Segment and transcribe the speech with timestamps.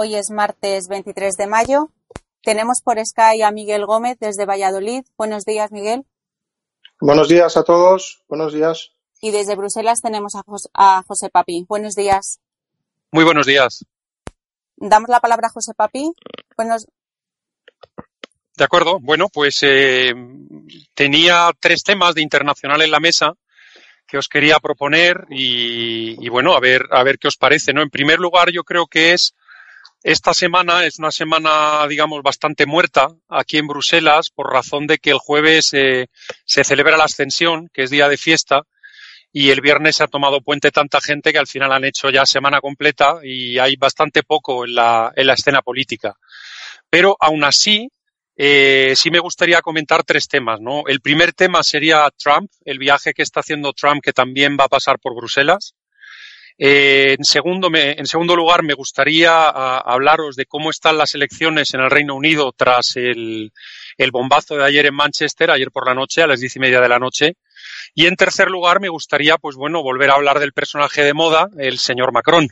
[0.00, 1.90] Hoy es martes 23 de mayo.
[2.44, 5.02] Tenemos por Sky a Miguel Gómez desde Valladolid.
[5.16, 6.04] Buenos días, Miguel.
[7.00, 8.22] Buenos días a todos.
[8.28, 8.92] Buenos días.
[9.20, 11.66] Y desde Bruselas tenemos a, Jos a José Papi.
[11.68, 12.38] Buenos días.
[13.10, 13.84] Muy buenos días.
[14.76, 16.12] Damos la palabra a José Papi.
[16.56, 16.86] Buenos...
[18.54, 19.00] De acuerdo.
[19.00, 20.14] Bueno, pues eh,
[20.94, 23.34] tenía tres temas de internacional en la mesa
[24.06, 27.82] que os quería proponer y, y, bueno, a ver, a ver qué os parece, ¿no?
[27.82, 29.34] En primer lugar, yo creo que es
[30.02, 35.10] esta semana es una semana, digamos, bastante muerta aquí en Bruselas por razón de que
[35.10, 36.06] el jueves eh,
[36.44, 38.62] se celebra la ascensión, que es día de fiesta,
[39.32, 42.24] y el viernes se ha tomado puente tanta gente que al final han hecho ya
[42.24, 46.16] semana completa y hay bastante poco en la, en la escena política.
[46.88, 47.90] Pero aún así,
[48.36, 50.84] eh, sí me gustaría comentar tres temas, ¿no?
[50.86, 54.68] El primer tema sería Trump, el viaje que está haciendo Trump que también va a
[54.68, 55.74] pasar por Bruselas.
[56.60, 61.14] Eh, en, segundo, me, en segundo lugar, me gustaría a, hablaros de cómo están las
[61.14, 63.52] elecciones en el Reino Unido tras el,
[63.96, 66.80] el, bombazo de ayer en Manchester, ayer por la noche, a las diez y media
[66.80, 67.36] de la noche.
[67.94, 71.48] Y en tercer lugar, me gustaría, pues bueno, volver a hablar del personaje de moda,
[71.58, 72.48] el señor Macron.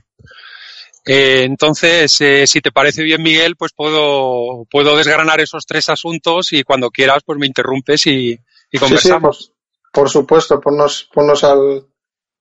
[1.05, 6.53] Eh, entonces, eh, si te parece bien, Miguel, pues puedo, puedo desgranar esos tres asuntos
[6.53, 8.39] y cuando quieras, pues me interrumpes y,
[8.71, 9.47] y conversamos.
[9.47, 9.53] Sí,
[9.93, 11.87] por, supuesto, ponnos, ponnos al,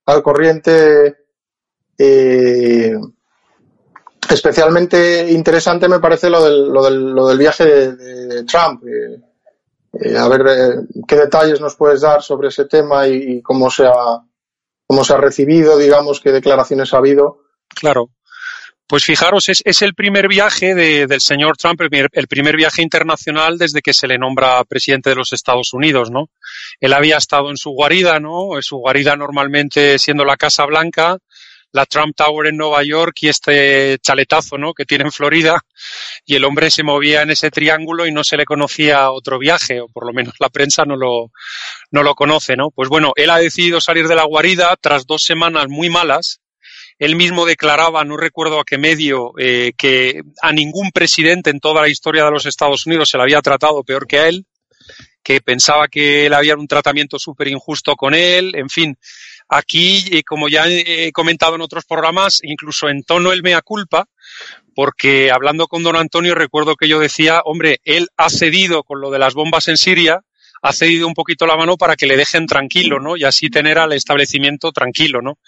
[0.06, 1.25] al corriente
[1.98, 2.94] eh,
[4.28, 8.82] especialmente interesante me parece lo del, lo del, lo del viaje de, Trump.
[8.84, 9.20] Eh,
[10.00, 14.22] eh, a ver qué detalles nos puedes dar sobre ese tema y, cómo, se ha,
[14.86, 17.44] cómo se ha recibido, digamos, qué declaraciones ha habido.
[17.68, 18.10] Claro.
[18.88, 22.56] Pues fijaros, es, es el primer viaje de, del señor Trump, el primer, el primer,
[22.56, 26.30] viaje internacional desde que se le nombra presidente de los Estados Unidos, ¿no?
[26.78, 28.50] Él había estado en su guarida, ¿no?
[28.60, 31.18] Su guarida normalmente siendo la Casa Blanca,
[31.72, 34.72] la Trump Tower en Nueva York y este chaletazo, ¿no?
[34.72, 35.60] Que tiene en Florida
[36.24, 39.80] y el hombre se movía en ese triángulo y no se le conocía otro viaje,
[39.80, 41.30] o por lo menos la prensa no lo,
[41.90, 42.70] no lo conoce, ¿no?
[42.70, 46.40] Pues bueno, él ha decidido salir de la guarida tras dos semanas muy malas.
[46.98, 51.82] Él mismo declaraba, no recuerdo a qué medio, eh, que a ningún presidente en toda
[51.82, 54.46] la historia de los Estados Unidos se le había tratado peor que a él,
[55.22, 58.96] que pensaba que él había un tratamiento súper injusto con él, en fin,
[59.48, 64.08] Aquí, eh, como ya he comentado en otros programas, incluso en tono el mea culpa,
[64.74, 69.10] porque hablando con don Antonio recuerdo que yo decía, hombre, él ha cedido con lo
[69.10, 70.20] de las bombas en Siria,
[70.62, 73.16] ha cedido un poquito la mano para que le dejen tranquilo, ¿no?
[73.16, 75.38] Y así tener al establecimiento tranquilo, ¿no?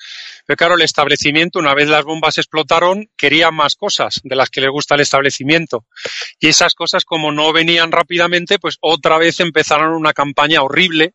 [0.47, 4.61] Pero claro, el establecimiento, una vez las bombas explotaron, quería más cosas de las que
[4.61, 5.87] le gusta el establecimiento.
[6.39, 11.15] Y esas cosas, como no venían rápidamente, pues otra vez empezaron una campaña horrible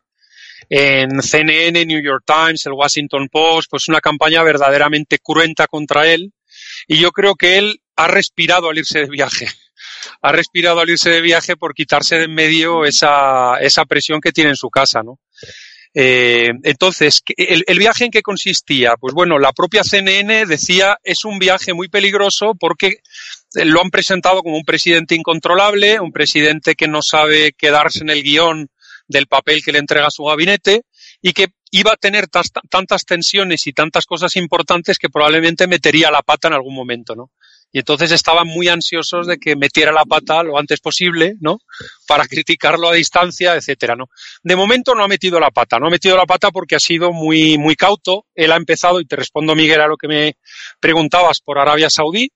[0.68, 6.32] en CNN, New York Times, el Washington Post, pues una campaña verdaderamente cruenta contra él.
[6.86, 9.46] Y yo creo que él ha respirado al irse de viaje.
[10.22, 14.32] Ha respirado al irse de viaje por quitarse de en medio esa, esa presión que
[14.32, 15.18] tiene en su casa, ¿no?
[15.96, 18.96] Eh, entonces, el, ¿el, viaje en qué consistía?
[18.98, 22.96] Pues bueno, la propia CNN decía es un viaje muy peligroso porque
[23.54, 28.24] lo han presentado como un presidente incontrolable, un presidente que no sabe quedarse en el
[28.24, 28.68] guion
[29.06, 30.82] del papel que le entrega su gabinete
[31.20, 36.22] y que iba a tener tantas tensiones y tantas cosas importantes que probablemente metería la
[36.22, 37.30] pata en algún momento, ¿no?
[37.72, 41.58] Y entonces estaban muy ansiosos de que metiera la pata lo antes posible, ¿no?
[42.06, 44.04] Para criticarlo a distancia, etcétera, ¿no?
[44.44, 47.12] De momento no ha metido la pata, no ha metido la pata porque ha sido
[47.12, 48.26] muy, muy cauto.
[48.36, 50.36] Él ha empezado, y te respondo, Miguel, a lo que me
[50.78, 52.30] preguntabas por Arabia Saudí,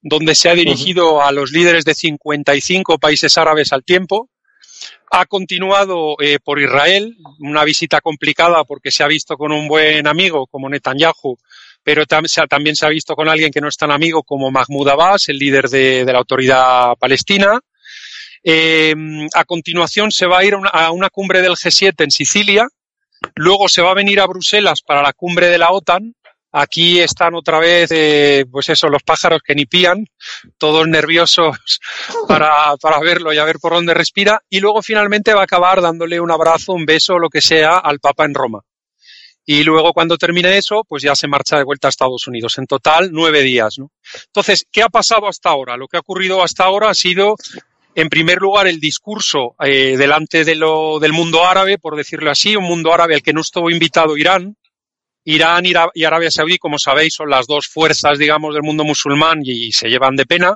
[0.00, 1.28] donde se ha dirigido uh -huh.
[1.28, 4.30] a los líderes de 55 países árabes al tiempo,
[5.10, 10.06] ha continuado eh, por Israel, una visita complicada porque se ha visto con un buen
[10.06, 11.36] amigo como Netanyahu,
[11.82, 14.88] pero tam también se ha visto con alguien que no es tan amigo como Mahmoud
[14.88, 17.58] Abbas, el líder de, la autoridad palestina.
[18.42, 18.94] Eh,
[19.34, 22.66] a continuación se va a ir a una, cumbre del G7 en Sicilia,
[23.34, 26.14] Luego se va a venir a Bruselas para la cumbre de la OTAN.
[26.52, 30.04] Aquí están otra vez, eh, pues eso, los pájaros que ni pían,
[30.58, 31.56] todos nerviosos
[32.28, 34.42] para, para verlo y a ver por dónde respira.
[34.48, 38.00] Y luego finalmente va a acabar dándole un abrazo, un beso, lo que sea, al
[38.00, 38.60] Papa en Roma.
[39.46, 42.58] Y luego cuando termine eso, pues ya se marcha de vuelta a Estados Unidos.
[42.58, 43.90] En total, nueve días, ¿no?
[44.26, 45.76] Entonces, ¿qué ha pasado hasta ahora?
[45.76, 47.34] Lo que ha ocurrido hasta ahora ha sido
[47.94, 52.54] en primer lugar, el discurso eh, delante de lo, del mundo árabe, por decirlo así,
[52.54, 54.56] un mundo árabe al que no estuvo invitado Irán.
[55.24, 59.72] Irán y Arabia Saudí, como sabéis, son las dos fuerzas, digamos, del mundo musulmán y,
[59.72, 60.54] se llevan de pena.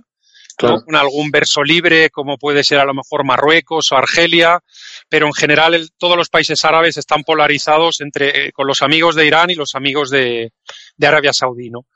[0.56, 4.60] Con algún verso libre, como puede ser a lo mejor Marruecos o Argelia,
[5.08, 9.26] pero en general todos los países árabes están polarizados entre, eh, con los amigos de
[9.26, 10.52] Irán y los amigos de,
[10.96, 11.86] de Arabia Saudí, ¿no?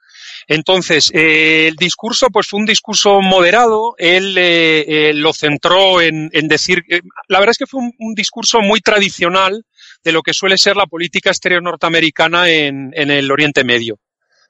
[0.46, 6.30] Entonces, eh, el discurso pues fue un discurso moderado, él eh, eh, lo centró en,
[6.48, 6.82] decir,
[7.28, 9.64] la verdad es que fue un, discurso muy tradicional
[10.02, 13.98] de lo que suele ser la política exterior norteamericana en, en el Oriente Medio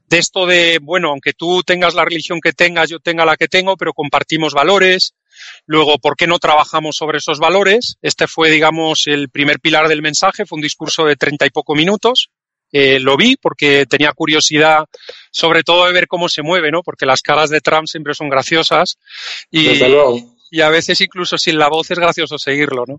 [0.08, 3.48] de esto de, bueno, aunque tú tengas la religión que tengas, yo tenga la que
[3.48, 5.14] tengo, pero compartimos valores.
[5.66, 7.96] Luego, ¿por qué no trabajamos sobre esos valores?
[8.02, 11.74] Este fue, digamos, el primer pilar del mensaje, fue un discurso de treinta y poco
[11.74, 12.30] minutos.
[12.70, 14.84] Eh, lo vi porque tenía curiosidad
[15.30, 16.82] sobre todo de ver cómo se mueve, ¿no?
[16.82, 18.98] Porque las caras de Trump siempre son graciosas
[19.50, 19.68] y,
[20.50, 22.96] y a veces incluso sin la voz es gracioso seguirlo, ¿no?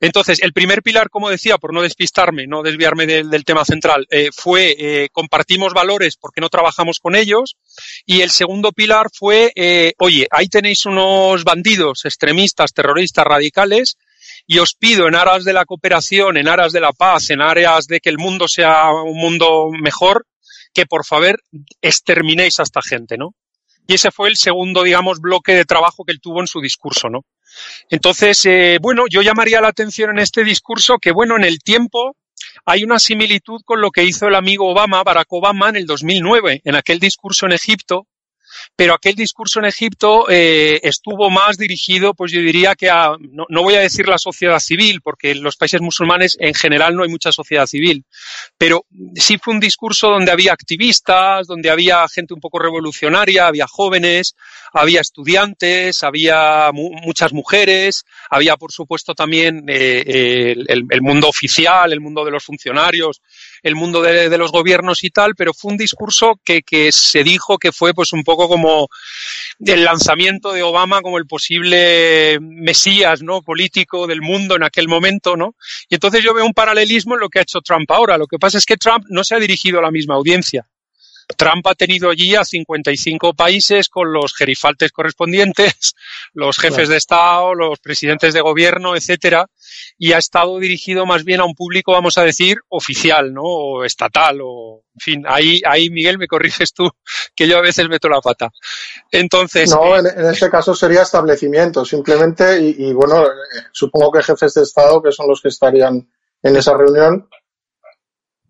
[0.00, 4.30] Entonces, el primer pilar, como decía, por no despistarme, no desviarme del, tema central, eh,
[4.32, 7.56] fue eh, compartimos valores porque no trabajamos con ellos
[8.04, 9.52] y el segundo pilar fue,
[9.98, 13.96] oye, ahí tenéis unos bandidos extremistas, terroristas, radicales
[14.46, 17.86] y os pido en aras de la cooperación, en aras de la paz, en áreas
[17.86, 20.26] de que el mundo sea un mundo mejor,
[20.72, 21.40] que por favor
[21.80, 23.34] exterminéis a esta gente, ¿no?
[23.90, 27.08] Y ese fue el segundo, digamos, bloque de trabajo que él tuvo en su discurso,
[27.08, 27.24] ¿no?
[27.88, 32.14] Entonces, eh, bueno, yo llamaría la atención en este discurso que, bueno, en el tiempo
[32.66, 36.60] hay una similitud con lo que hizo el amigo Obama, Barack Obama, en el 2009,
[36.64, 38.06] en aquel discurso en Egipto,
[38.76, 43.46] pero aquel discurso en Egipto eh, estuvo más dirigido, pues yo diría que a, no,
[43.48, 47.02] no, voy a decir la sociedad civil, porque en los países musulmanes en general no
[47.02, 48.04] hay mucha sociedad civil,
[48.56, 48.84] pero
[49.14, 54.34] sí fue un discurso donde había activistas, donde había gente un poco revolucionaria, había jóvenes,
[54.72, 61.92] había estudiantes, había mu muchas mujeres, había por supuesto también eh, el, el, mundo oficial,
[61.92, 63.20] el mundo de los funcionarios,
[63.62, 67.58] el mundo de, los gobiernos y tal, pero fue un discurso que, que se dijo
[67.58, 68.88] que fue pues un poco como
[69.60, 75.36] el lanzamiento de Obama como el posible mesías no político del mundo en aquel momento,
[75.36, 75.54] ¿no?
[75.88, 78.18] Y entonces yo veo un paralelismo en lo que ha hecho Trump ahora.
[78.18, 80.66] Lo que pasa es que Trump no se ha dirigido a la misma audiencia.
[81.36, 85.94] Trump ha tenido allí a 55 países con los gerifaltes correspondientes,
[86.32, 86.90] los jefes claro.
[86.90, 89.46] de Estado, los presidentes de gobierno, etcétera,
[89.98, 93.42] y ha estado dirigido más bien a un público, vamos a decir, oficial, ¿no?
[93.42, 96.90] O estatal, o, en fin, ahí, ahí, Miguel, me corriges tú,
[97.36, 98.50] que yo a veces meto la pata.
[99.10, 99.70] Entonces.
[99.70, 103.24] No, en, en este caso sería establecimiento, simplemente, y, y bueno,
[103.72, 106.08] supongo que jefes de Estado, que son los que estarían
[106.42, 107.28] en esa reunión,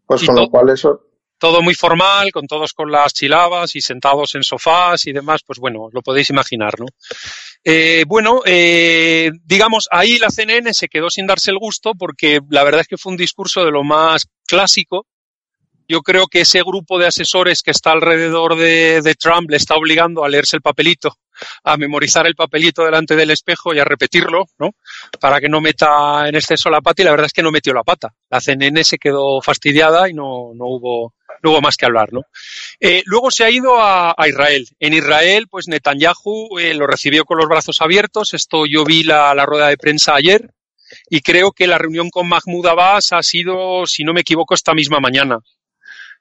[0.07, 1.08] pues con lo cual eso
[1.39, 5.59] todo muy formal, con todos con las chilabas y sentados en sofás y demás, pues
[5.59, 6.87] bueno, lo podéis imaginar, ¿no?
[7.65, 12.65] Eh, bueno, eh, digamos, ahí la CNN se quedó sin darse el gusto porque la
[12.65, 15.07] verdad es que fue un discurso de lo más clásico.
[15.91, 19.75] Yo creo que ese grupo de asesores que está alrededor de, de Trump le está
[19.75, 21.17] obligando a leerse el papelito,
[21.65, 24.73] a memorizar el papelito delante del espejo y a repetirlo, ¿no?
[25.19, 27.73] Para que no meta en exceso la pata y la verdad es que no metió
[27.73, 28.15] la pata.
[28.29, 32.23] La CNN se quedó fastidiada y no, no hubo, no hubo más que hablar, ¿no?
[32.81, 34.67] Eh, luego se ha ido a, Israel.
[34.79, 38.35] En Israel, pues Netanyahu eh, lo recibió con los brazos abiertos.
[38.35, 40.51] Esto yo vi la, la, rueda de prensa ayer
[41.11, 44.75] y creo que la reunión con Mahmoud Abbas ha sido, si no me equivoco, esta
[44.75, 45.39] misma mañana.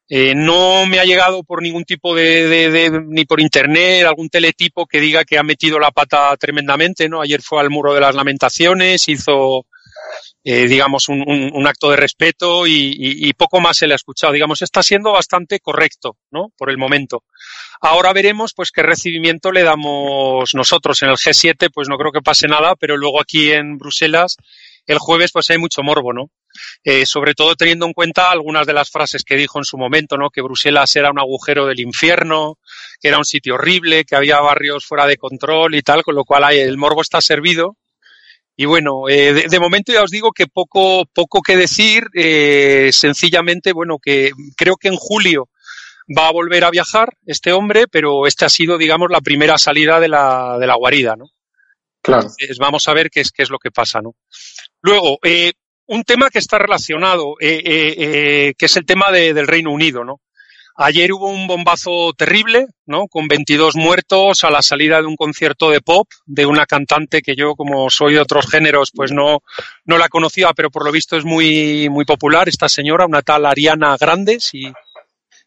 [0.10, 4.30] Eh, no me ha llegado por ningún tipo de, de, de, ni por internet, algún
[4.30, 7.22] teletipo que diga que ha metido la pata tremendamente, ¿no?
[7.22, 9.66] Ayer fue al muro de las lamentaciones, hizo
[10.44, 13.94] eh, digamos, un, un, un, acto de respeto y, y, y, poco más se le
[13.94, 14.34] ha escuchado.
[14.34, 16.54] Digamos, está siendo bastante correcto, ¿no?
[16.58, 17.24] Por el momento.
[17.82, 21.02] Ahora veremos, pues, qué recibimiento le damos nosotros.
[21.04, 24.38] En el G7, pues no creo que pase nada, pero luego aquí en Bruselas,
[24.86, 26.32] el jueves, pues hay mucho morbo, ¿no?
[26.84, 30.18] Eh, sobre todo teniendo en cuenta algunas de las frases que dijo en su momento,
[30.18, 30.30] ¿no?
[30.30, 32.58] Que Bruselas era un agujero del infierno,
[33.02, 36.24] que era un sitio horrible, que había barrios fuera de control y tal, con lo
[36.24, 37.76] cual hay, el morbo está servido
[38.58, 42.90] y bueno, eh, de, de, momento ya os digo que poco, poco que decir, eh,
[42.92, 45.48] sencillamente, bueno, que creo que en julio
[46.18, 50.00] va a volver a viajar este hombre, pero este ha sido, digamos, la primera salida
[50.00, 51.26] de la, de la guarida, ¿no?
[52.02, 52.24] Claro.
[52.24, 54.16] Entonces, vamos a ver qué es, qué es lo que pasa, ¿no?
[54.82, 55.54] Luego, eh,
[55.88, 59.72] un tema que está relacionado, eh, eh, eh, que es el tema de, del Reino
[59.72, 60.20] Unido, ¿no?
[60.80, 63.08] Ayer hubo un bombazo terrible, ¿no?
[63.08, 67.36] Con 22 muertos a la salida de un concierto de pop de una cantante que
[67.36, 69.40] yo, como soy de otros géneros, pues no,
[69.86, 73.48] no la conocía, pero por lo visto es muy, muy popular esta señora, una tal
[73.48, 74.72] Ariana Grande, si,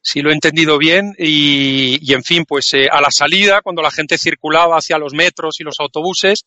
[0.03, 1.15] si lo he entendido bien.
[1.17, 5.15] Y, y en fin, pues eh, a la salida, cuando la gente circulaba hacia los
[5.15, 6.45] metros y los autobuses,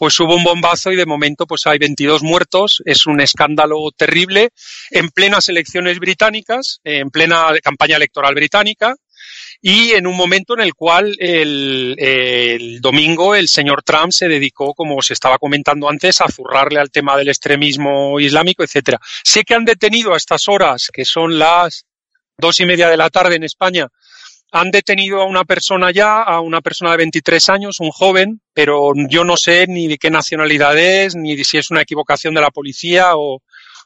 [0.00, 2.82] pues hubo un bombazo y de momento pues hay 22 muertos.
[2.86, 4.48] Es un escándalo terrible
[4.90, 8.94] en plenas elecciones británicas, en plena campaña electoral británica
[9.60, 15.02] y en un momento en el cual el, domingo el señor Trump se dedicó, como
[15.02, 18.98] se estaba comentando antes, a zurrarle al tema del extremismo islámico, etcétera.
[19.22, 21.84] Sé que han detenido a estas horas, que son las
[22.38, 23.86] dos y media de la tarde en España,
[24.52, 28.92] han detenido a una persona ya, a una persona de 23 años, un joven, pero
[29.08, 32.50] yo no sé ni de qué nacionalidad es, ni si es una equivocación de la
[32.50, 33.42] policía o,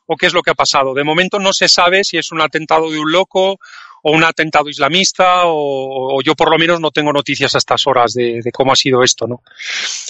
[0.06, 0.94] o qué es lo que ha pasado.
[0.94, 3.58] De momento no se sabe si es un atentado de un loco
[4.06, 7.86] o un atentado islamista o, o, yo por lo menos no tengo noticias a estas
[7.86, 9.42] horas de, de cómo ha sido esto, ¿no?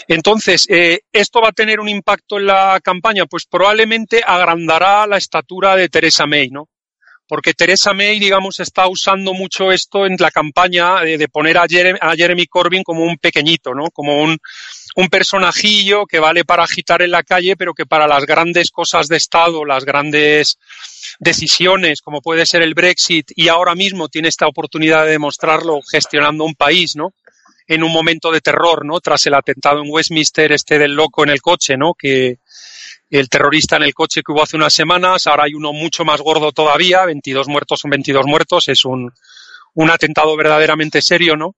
[0.09, 3.27] Entonces, eh, ¿esto va a tener un impacto en la campaña?
[3.27, 6.69] Pues probablemente agrandará la estatura de Theresa May, ¿no?
[7.27, 11.99] Porque Teresa May, digamos, está usando mucho esto en la campaña de, poner a Jeremy,
[12.01, 13.91] a Jeremy, Corbyn como un pequeñito, ¿no?
[13.91, 14.39] Como un,
[14.97, 19.09] un, personajillo que vale para agitar en la calle, pero que para las grandes cosas
[19.09, 20.59] de Estado, las grandes
[21.19, 26.45] decisiones, como puede ser el Brexit, y ahora mismo tiene esta oportunidad de demostrarlo gestionando
[26.45, 27.15] un país, ¿no?
[27.67, 29.01] En un momento de terror, ¿no?
[29.01, 31.95] Tras el atentado en Westminster, este del loco en el coche, ¿no?
[31.95, 32.37] Que,
[33.19, 36.21] el terrorista en el coche que hubo hace unas semanas, ahora hay uno mucho más
[36.21, 39.13] gordo todavía, 22 muertos son 22 muertos, es un,
[39.75, 41.55] un atentado verdaderamente serio, ¿no?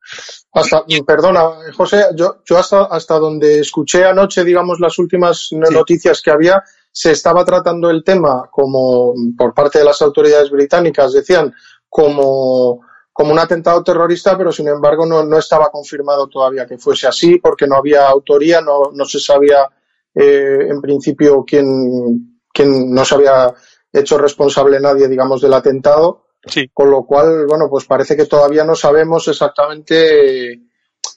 [0.53, 5.57] Hasta, perdona, José, yo, yo hasta, hasta donde escuché anoche, digamos, las últimas sí.
[5.57, 11.15] noticias que había, se estaba tratando el tema como, por parte de las autoridades británicas,
[11.15, 11.55] decían,
[11.89, 12.83] como,
[13.15, 17.39] como un atentado terrorista, pero sin embargo no, no estaba confirmado todavía que fuese así,
[17.39, 19.71] porque no había autoría, no, no se sabía
[20.17, 23.53] eh, en principio quién no se había
[23.93, 26.25] hecho responsable nadie, digamos, del atentado.
[26.45, 26.71] Sí.
[26.73, 30.61] Con lo cual, bueno, pues parece que todavía no sabemos exactamente.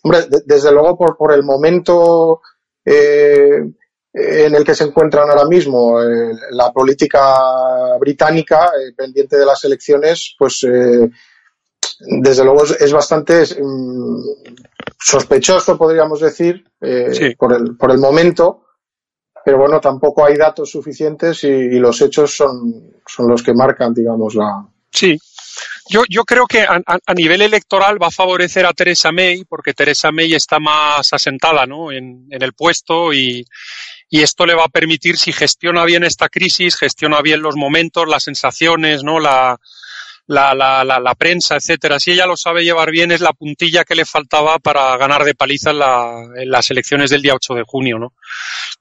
[0.04, 2.42] Hombre, de, desde luego por, por el momento
[2.84, 3.62] eh,
[4.12, 9.64] en el que se encuentran ahora mismo, eh, la política británica eh, pendiente de las
[9.66, 10.66] elecciones, pues
[12.00, 14.22] desde luego es, es bastante mm,
[15.00, 16.66] sospechoso, podríamos decir,
[17.12, 17.36] Sí.
[17.38, 18.64] por, el, por el momento
[19.50, 23.96] pero bueno, tampoco hay datos suficientes y, y los hechos son, son, los que marcan,
[23.96, 24.64] digamos, la.
[24.92, 25.18] Sí.
[25.90, 29.74] Yo, yo creo que a, a, nivel electoral va a favorecer a Teresa May, porque
[29.74, 31.92] Teresa May está más asentada ¿no?
[31.92, 33.44] en, en el puesto y,
[34.08, 38.08] y esto le va a permitir, si gestiona bien esta crisis, gestiona bien los momentos,
[38.08, 39.20] las sensaciones, ¿no?
[39.20, 39.60] la,
[40.30, 42.00] la, la, la, la, prensa, etcétera.
[42.00, 45.34] Si ella lo sabe llevar bien, es la puntilla que le faltaba para ganar de
[45.34, 48.14] paliza en, la, en las elecciones del día 8 de junio, ¿no?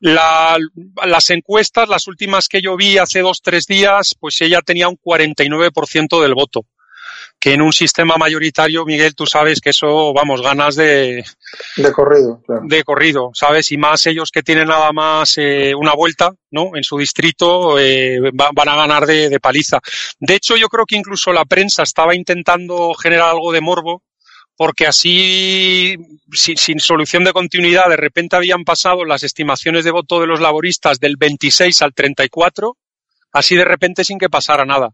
[0.00, 0.58] La,
[1.06, 4.98] las encuestas, las últimas que yo vi hace dos, tres días, pues ella tenía un
[4.98, 6.66] 49% del voto.
[7.40, 11.24] Que en un sistema mayoritario, Miguel, tú sabes que eso, vamos, ganas de.
[11.76, 12.62] De corrido, claro.
[12.64, 13.70] De corrido, ¿sabes?
[13.70, 16.74] Y más ellos que tienen nada más eh, una vuelta, ¿no?
[16.74, 19.78] En su distrito, eh, va, van a ganar de, de paliza.
[20.18, 24.02] De hecho, yo creo que incluso la prensa estaba intentando generar algo de morbo,
[24.58, 25.96] porque así,
[26.32, 30.40] sin, sin, solución de continuidad, de repente habían pasado las estimaciones de voto de los
[30.40, 32.76] laboristas del 26 al 34,
[33.32, 34.90] así de repente sin que pasara nada.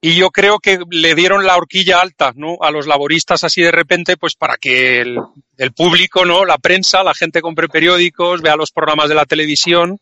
[0.00, 2.58] Y yo creo que le dieron la horquilla alta, ¿no?
[2.60, 5.18] A los laboristas así de repente, pues para que el,
[5.56, 6.44] el público, ¿no?
[6.44, 9.98] La prensa, la gente compre periódicos, vea los programas de la televisión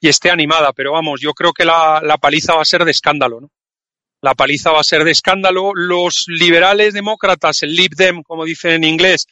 [0.00, 0.72] y esté animada.
[0.72, 3.50] Pero vamos, yo creo que la, la paliza va a ser de escándalo, ¿no?
[4.22, 5.72] La paliza va a ser de escándalo.
[5.74, 9.26] Los liberales demócratas, el Lib Dem, como dicen en inglés,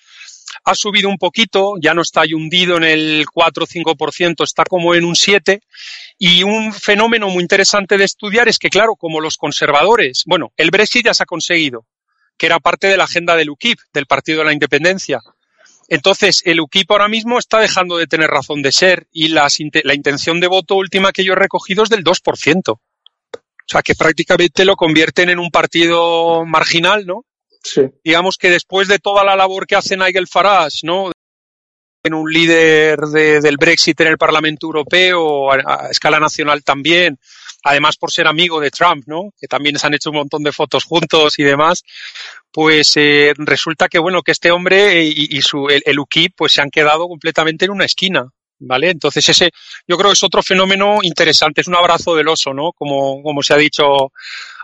[0.64, 4.94] ha subido un poquito, ya no está hundido en el 4 o 5%, está como
[4.94, 5.61] en un 7%.
[6.18, 10.71] Y un fenómeno muy interesante de estudiar es que, claro, como los conservadores, bueno, el
[10.71, 11.87] Brexit ya se ha conseguido,
[12.37, 15.21] que era parte de la agenda del UKIP, del Partido de la Independencia.
[15.88, 19.49] Entonces, el UKIP ahora mismo está dejando de tener razón de ser y la
[19.94, 22.62] intención de voto última que yo he recogido es del 2%.
[22.68, 22.80] O
[23.66, 27.25] sea, que prácticamente lo convierten en un partido marginal, ¿no?
[28.04, 31.11] Digamos que después de toda la labor que hace Nigel Farage, ¿no?
[32.04, 37.19] En un líder de, del Brexit en el Parlamento Europeo, a, escala nacional también,
[37.62, 39.31] además por ser amigo de Trump, ¿no?
[39.40, 41.83] Que también se han hecho un montón de fotos juntos y demás,
[42.50, 46.52] pues eh, resulta que, bueno, que este hombre y, y su, el, el, UKIP pues
[46.52, 48.28] se han quedado completamente en una esquina.
[48.62, 48.90] ¿vale?
[48.90, 49.50] Entonces ese,
[49.87, 52.73] yo creo que es otro fenómeno interesante, es un abrazo del oso, ¿no?
[52.73, 54.12] Como, como se ha dicho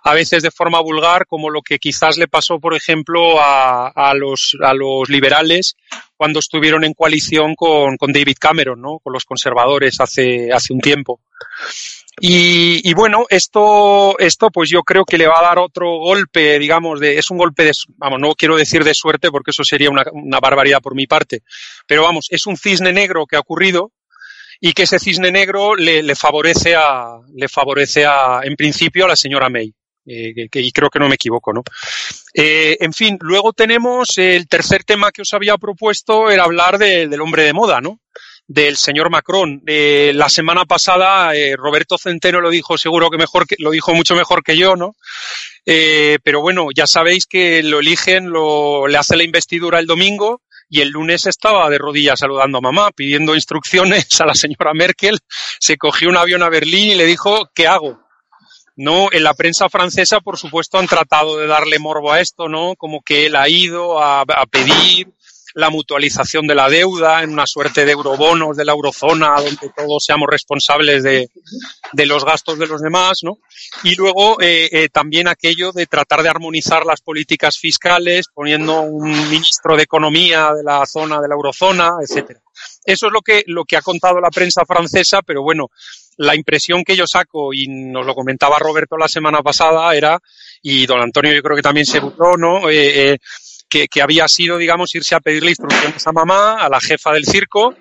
[0.03, 4.15] a veces de forma vulgar, como lo que quizás le pasó, por ejemplo, a, a
[4.15, 5.77] los, a los liberales
[6.17, 8.99] cuando estuvieron en coalición con, con David Cameron, ¿no?
[8.99, 11.21] Con los conservadores hace, hace un tiempo.
[12.21, 16.59] Y, y, bueno, esto, esto pues yo creo que le va a dar otro golpe,
[16.59, 19.91] digamos, de, es un golpe de, vamos, no quiero decir de suerte porque eso sería
[19.91, 21.43] una, una barbaridad por mi parte,
[21.87, 23.93] pero vamos, es un cisne negro que ha ocurrido
[24.61, 29.09] y que ese cisne negro le, le favorece a, le favorece a, en principio a
[29.09, 29.73] la señora May.
[30.09, 31.63] Eh, que, y creo que no me equivoco, ¿no?
[32.33, 37.09] Eh, en fin, luego tenemos el tercer tema que os había propuesto, era hablar de,
[37.09, 38.01] del hombre de moda, ¿no?
[38.51, 39.63] del señor Macron.
[39.67, 44.15] Eh, la semana pasada Roberto Centeno lo dijo seguro que mejor que, lo dijo mucho
[44.15, 44.97] mejor que yo, ¿no?
[45.67, 50.81] Pero bueno, ya sabéis que lo eligen, lo, le hace la investidura el domingo y
[50.81, 55.19] el lunes estaba de rodillas saludando a mamá, pidiendo instrucciones a la señora Merkel,
[55.61, 58.08] se cogió un avión a Berlín y le dijo, ¿qué hago?
[58.79, 62.77] No, en la prensa francesa, por supuesto, han tratado de darle morbo a esto, ¿no?
[62.77, 65.09] Como que él ha ido a, pedir
[65.57, 70.05] la mutualización de la deuda en una suerte de eurobonos de la eurozona donde todos
[70.05, 71.29] seamos responsables de,
[71.93, 73.39] de los gastos de los demás, ¿no?
[73.83, 79.11] Y luego eh, eh, también aquello de tratar de armonizar las políticas fiscales poniendo un
[79.29, 82.41] ministro de economía de la zona de la eurozona, etcétera.
[82.85, 85.69] Eso es lo que lo que ha contado la prensa francesa, pero bueno,
[86.19, 90.19] la impresión que yo saco, y nos lo comentaba Roberto la semana pasada, era,
[90.63, 92.69] y don Antonio yo creo que también se burló, ¿no?
[92.69, 93.19] Eh, eh,
[93.69, 97.27] que, que, había sido, digamos, irse a pedirle instrucciones a mamá, a la jefa del
[97.27, 97.75] circo,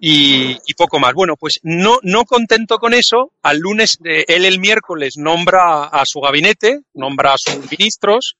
[0.00, 1.14] y, poco más.
[1.14, 6.20] Bueno, pues no, no contento con eso, al lunes, él el miércoles nombra a su
[6.20, 8.36] gabinete, nombra a sus ministros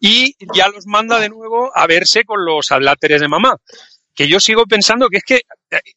[0.00, 3.56] y ya los manda de nuevo a verse con los adláteres de mamá.
[4.14, 5.40] Que yo sigo pensando que es que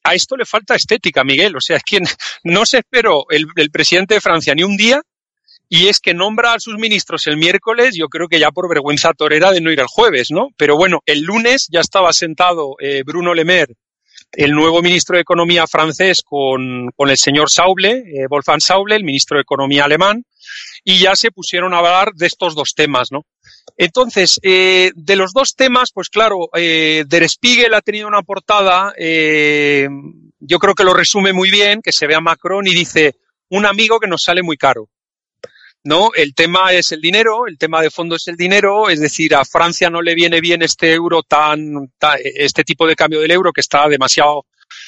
[0.04, 1.56] a esto le falta estética, Miguel.
[1.56, 2.00] O sea, es que
[2.44, 5.02] no se esperó el, presidente de Francia ni un día
[5.70, 9.12] y es que nombra a sus ministros el miércoles, yo creo que ya por vergüenza
[9.14, 10.48] torera de no ir el jueves, ¿no?
[10.56, 13.76] Pero bueno, el lunes ya estaba sentado eh, Bruno Le Maire,
[14.32, 19.04] el nuevo ministro de Economía francés, con, con el señor Sauble, eh, Wolfgang Sauble, el
[19.04, 20.24] ministro de Economía alemán,
[20.86, 23.24] y ya se pusieron a hablar de estos dos temas, ¿no?
[23.78, 28.94] Entonces, eh, de los dos temas, pues claro, eh, Der Spiegel ha tenido una portada,
[28.98, 29.88] eh,
[30.40, 33.16] yo creo que lo resume muy bien, que se ve a Macron y dice,
[33.50, 34.90] un amigo que nos sale muy caro.
[35.84, 36.10] ¿no?
[36.16, 39.46] El tema es el dinero, el tema de fondo es el dinero, es decir, a
[39.46, 43.54] Francia no le viene bien este euro tan, tan este tipo de cambio del euro
[43.54, 44.46] que está demasiado,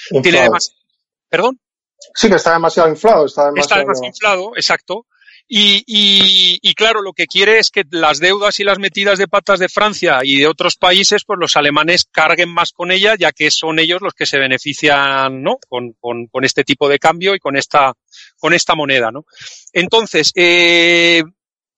[0.10, 0.24] inflado.
[0.24, 0.80] tiene demasiado,
[1.30, 1.60] perdón.
[2.16, 3.26] Sí, que está demasiado inflado.
[3.26, 5.06] Está demasiado, está demasiado inflado, exacto.
[5.52, 9.28] Y, y, y, claro, lo que quiere es que las deudas y las metidas de
[9.28, 13.32] patas de Francia y de otros países, pues los alemanes carguen más con ella, ya
[13.32, 15.58] que son ellos los que se benefician, ¿no?
[15.68, 17.94] Con, con, con este tipo de cambio y con esta,
[18.38, 19.26] con esta moneda, ¿no?
[19.74, 21.24] Entonces, eh,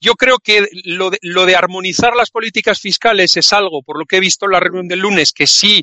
[0.02, 4.06] yo creo que lo de, lo de armonizar las políticas fiscales es algo, por lo
[4.06, 5.82] que he visto en la reunión del lunes, que sí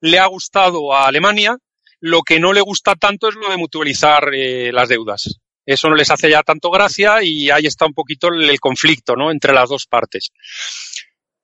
[0.00, 1.58] le ha gustado a Alemania.
[2.00, 5.96] Lo que no le gusta tanto es lo de mutualizar eh, las deudas eso no
[5.96, 9.30] les hace ya tanto gracia y ahí está un poquito el, conflicto ¿no?
[9.32, 10.30] entre las dos partes.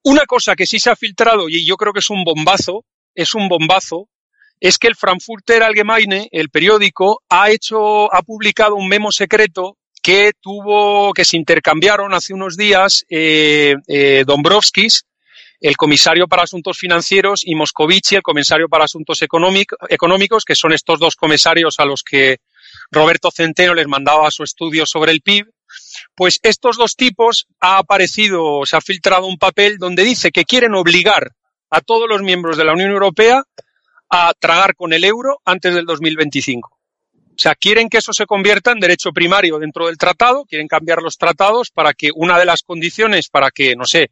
[0.04, 3.34] Una cosa que sí se ha filtrado y yo creo que es un bombazo, es
[3.34, 4.08] un bombazo,
[4.60, 10.32] es que el Frankfurter Allgemeine, el periódico, ha hecho, ha publicado un memo secreto que
[10.40, 15.04] tuvo, que se intercambiaron hace unos días eh, eh, Dombrovskis,
[15.60, 20.98] el comisario para asuntos financieros, y Moscovici, el comisario para asuntos económicos, que son estos
[20.98, 22.38] dos comisarios a los que
[22.92, 25.46] Roberto Centeno les mandaba su estudio sobre el PIB,
[26.14, 30.74] pues estos dos tipos ha aparecido, se ha filtrado un papel donde dice que quieren
[30.74, 31.32] obligar
[31.70, 33.42] a todos los miembros de la Unión Europea
[34.10, 36.68] a tragar con el euro antes del 2025.
[36.68, 41.00] O sea, quieren que eso se convierta en derecho primario dentro del tratado, quieren cambiar
[41.00, 44.10] los tratados para que una de las condiciones para que, no sé,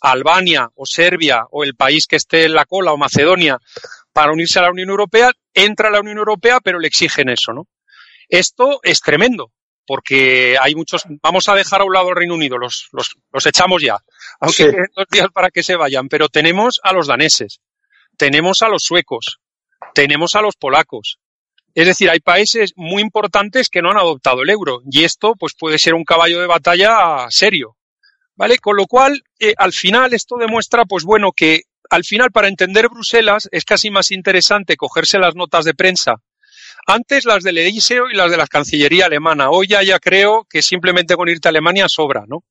[0.00, 3.58] Albania o Serbia o el país que esté en la cola o Macedonia
[4.14, 7.52] para unirse a la Unión Europea, entra a la Unión Europea, pero le exigen eso,
[7.52, 7.68] ¿no?
[8.32, 9.52] Esto es tremendo,
[9.86, 11.02] porque hay muchos.
[11.22, 13.98] Vamos a dejar a un lado el Reino Unido, los, los, los echamos ya,
[14.40, 14.76] aunque sí.
[14.96, 17.60] dos días para que se vayan, pero tenemos a los daneses,
[18.16, 19.38] tenemos a los suecos,
[19.92, 21.18] tenemos a los polacos.
[21.74, 25.52] Es decir, hay países muy importantes que no han adoptado el euro y esto pues
[25.52, 27.76] puede ser un caballo de batalla serio.
[28.34, 28.56] ¿Vale?
[28.58, 32.88] Con lo cual, eh, al final esto demuestra, pues bueno, que al final para entender
[32.88, 36.22] Bruselas es casi más interesante cogerse las notas de prensa
[36.86, 39.50] antes las del Eliseo y las de la Cancillería alemana.
[39.50, 42.44] Hoy ya, ya creo que simplemente con irte a Alemania sobra, ¿no?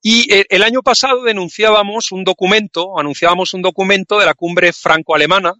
[0.00, 5.52] Y eh, el año pasado denunciábamos un documento, anunciábamos un documento de la cumbre franco-alemana,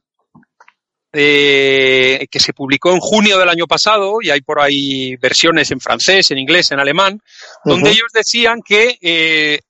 [1.13, 5.81] eh, que se publicó en junio del año pasado, y hay por ahí versiones en
[5.81, 7.21] francés, en inglés, en alemán,
[7.65, 9.61] donde ellos decían que, eh,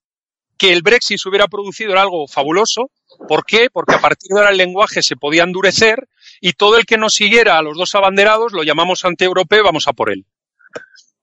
[0.58, 2.90] que el Brexit se hubiera producido era algo fabuloso.
[3.26, 3.68] ¿Por qué?
[3.72, 6.08] Porque a partir de ahora el lenguaje se podía endurecer
[6.40, 9.92] y todo el que no siguiera a los dos abanderados lo llamamos anti-europeo, vamos a
[9.92, 10.24] por él.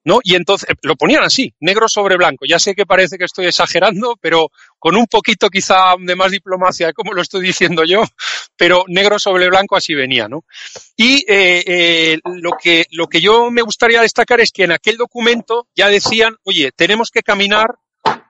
[0.06, 0.19] ¿no?
[0.23, 2.45] Y entonces lo ponían así, negro sobre blanco.
[2.47, 6.93] Ya sé que parece que estoy exagerando, pero con un poquito quizá de más diplomacia,
[6.93, 8.04] como lo estoy diciendo yo,
[8.56, 10.45] pero negro sobre blanco así venía, ¿no?
[10.95, 14.95] Y eh, eh, lo, que, lo que yo me gustaría destacar es que en aquel
[14.95, 17.75] documento ya decían, oye, tenemos que caminar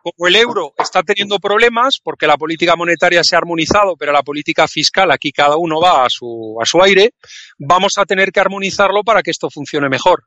[0.06, 4.22] como el euro está teniendo problemas porque la política monetaria se ha armonizado, pero la
[4.22, 7.16] política fiscal aquí cada uno va a su, a su aire,
[7.58, 10.26] vamos a tener que armonizarlo para que esto funcione mejor.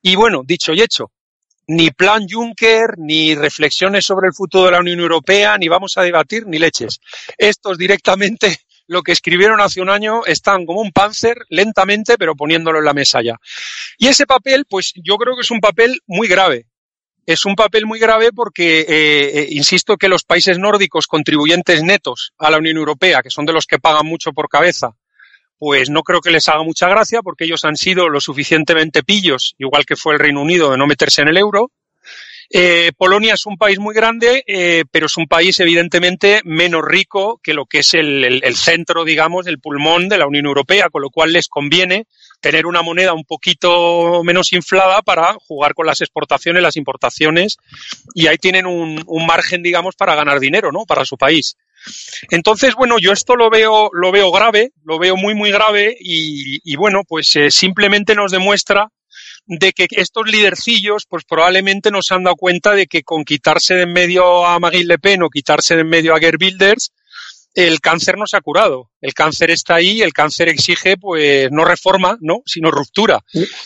[0.00, 1.10] Y bueno, dicho y hecho,
[1.66, 6.02] ni plan Juncker, ni reflexiones sobre el futuro de la Unión Europea, ni vamos a
[6.02, 7.00] debatir, ni leches.
[7.36, 12.78] Estos directamente lo que escribieron hace un año están como un panzer, lentamente, pero poniéndolo
[12.78, 13.34] en la mesa ya.
[13.98, 16.68] Y ese papel, pues yo creo que es un papel muy grave.
[17.26, 22.32] Es un papel muy grave porque, eh, eh, insisto, que los países nórdicos contribuyentes netos
[22.38, 24.92] a la Unión Europea, que son de los que pagan mucho por cabeza,
[25.58, 29.56] pues no creo que les haga mucha gracia porque ellos han sido lo suficientemente pillos,
[29.58, 31.72] igual que fue el Reino Unido, de no meterse en el euro.
[32.48, 37.40] Eh, Polonia es un país muy grande, eh, pero es un país evidentemente menos rico
[37.42, 41.02] que lo que es el, el, centro, digamos, el pulmón de la Unión Europea, con
[41.02, 42.06] lo cual les conviene
[42.40, 47.56] tener una moneda un poquito menos inflada para jugar con las exportaciones, las importaciones,
[48.14, 50.84] y ahí tienen un, un margen, digamos, para ganar dinero, ¿no?
[50.86, 51.56] Para su país.
[52.30, 56.76] Entonces, bueno, yo esto lo veo, lo veo grave, lo veo muy, muy grave y,
[56.76, 58.88] bueno, pues eh, simplemente nos demuestra
[59.46, 63.82] de que estos lidercillos, pues probablemente nos han dado cuenta de que con quitarse de
[63.82, 66.92] en medio a Marine Le Pen o quitarse de en medio a Gerd Wilders,
[67.56, 68.90] el cáncer no se ha curado.
[69.00, 72.42] El cáncer está ahí, el cáncer exige, pues, no reforma, ¿no?
[72.44, 73.24] Sino ruptura.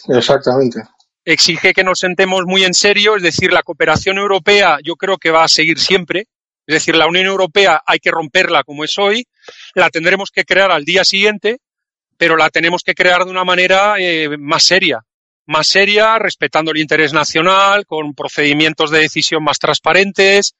[0.08, 0.80] Exactamente.
[1.24, 5.32] Exige que nos sentemos muy en serio, es decir, la cooperación europea yo creo que
[5.32, 6.28] va a seguir siempre,
[6.66, 9.26] es decir, la Unión Europea hay que romperla como es hoy,
[9.74, 11.58] la tendremos que crear al día siguiente,
[12.16, 15.04] pero la tenemos que crear de una manera eh, más seria,
[15.50, 20.54] más seria, respetando el interés nacional, con procedimientos de decisión más transparentes,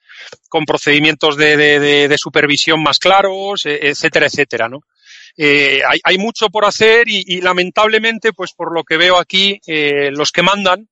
[0.49, 4.81] con procedimientos de, de, supervisión más claros, e, etcétera, etcétera, ¿no?
[5.37, 9.61] Eh, hay, hay, mucho por hacer y, y, lamentablemente, pues por lo que veo aquí,
[9.69, 10.89] eh, los que mandan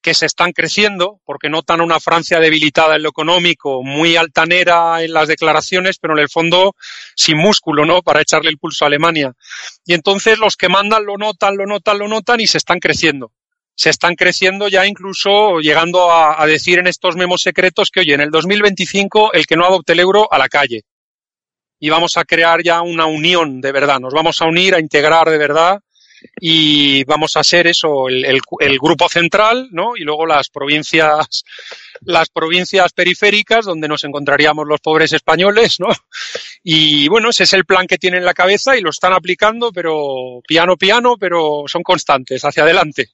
[0.00, 5.12] que se están creciendo, porque notan una Francia debilitada en lo económico, muy altanera en
[5.12, 6.74] las declaraciones, pero en el fondo
[7.16, 8.00] sin músculo, ¿no?
[8.02, 9.32] Para echarle el pulso a Alemania.
[9.84, 13.32] Y entonces los que mandan lo notan, lo notan, lo notan y se están creciendo.
[13.74, 18.20] Se están creciendo ya incluso llegando a, decir en estos memos secretos que, oye, en
[18.20, 20.82] el 2025 el que no adopte el euro a la calle.
[21.78, 24.00] Y vamos a crear ya una unión de verdad.
[24.00, 25.80] Nos vamos a unir, a integrar de verdad
[26.40, 29.96] y vamos a ser eso, el, el, el, grupo central, ¿no?
[29.96, 31.44] Y luego las provincias,
[32.02, 35.88] las provincias periféricas donde nos encontraríamos los pobres españoles, ¿no?
[36.62, 39.72] Y bueno, ese es el plan que tienen en la cabeza y lo están aplicando,
[39.72, 43.10] pero piano, piano, pero son constantes, hacia adelante.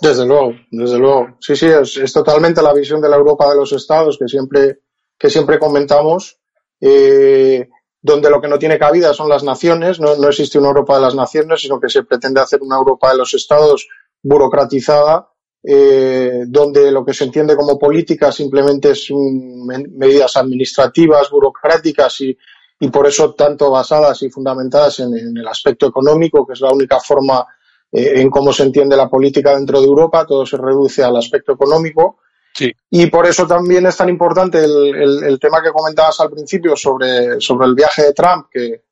[0.00, 1.36] Desde luego, desde luego.
[1.40, 4.80] Sí, sí, es, totalmente la visión de la Europa de los Estados que siempre,
[5.18, 6.38] que siempre comentamos.
[6.80, 7.68] Eh,
[8.02, 11.02] donde lo que no tiene cabida son las naciones, no, no, existe una Europa de
[11.02, 13.86] las naciones, sino que se pretende hacer una Europa de los estados
[14.22, 15.28] burocratizada,
[15.62, 22.36] eh, donde lo que se entiende como política simplemente es un, medidas administrativas, burocráticas y,
[22.80, 26.72] y, por eso tanto basadas y fundamentadas en, en, el aspecto económico, que es la
[26.72, 27.46] única forma
[27.92, 31.52] eh, en cómo se entiende la política dentro de Europa, todo se reduce al aspecto
[31.52, 32.18] económico
[32.52, 32.72] Sí.
[32.90, 36.76] Y por eso también es tan importante el, el, el, tema que comentabas al principio
[36.76, 38.82] sobre, sobre el viaje de Trump, que,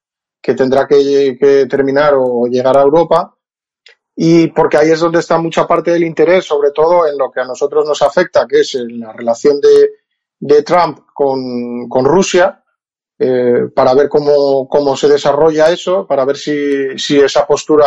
[0.40, 3.34] que tendrá que, que, terminar o llegar a Europa.
[4.14, 7.40] Y porque ahí es donde está mucha parte del interés, sobre todo en lo que
[7.40, 9.90] a nosotros nos afecta, que es en la relación de,
[10.40, 12.62] de Trump con, con Rusia,
[13.18, 17.86] eh, para ver cómo, cómo se desarrolla eso, para ver si, si esa postura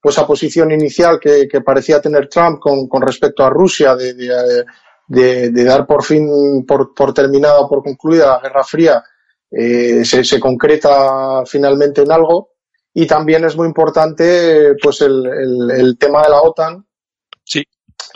[0.00, 4.14] pues esa posición inicial que, que parecía tener Trump con, con respecto a Rusia de,
[4.14, 4.64] de,
[5.08, 9.02] de, de, dar por fin por, por terminada o por concluida la Guerra Fría
[9.50, 12.50] eh, se, se, concreta finalmente en algo
[12.92, 16.86] y también es muy importante pues el, el, el tema de la OTAN
[17.44, 17.64] sí.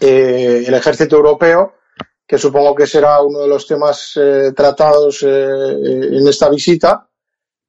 [0.01, 1.75] eh, el ejército europeo
[2.27, 7.09] que supongo que será uno de los temas eh, tratados eh, en esta visita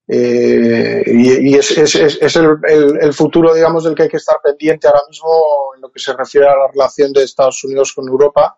[0.07, 4.37] eh, y, es, es, es el, el, el, futuro, digamos, del que hay que estar
[4.43, 5.29] pendiente ahora mismo
[5.75, 8.57] en lo que se refiere a la relación de Estados Unidos con Europa.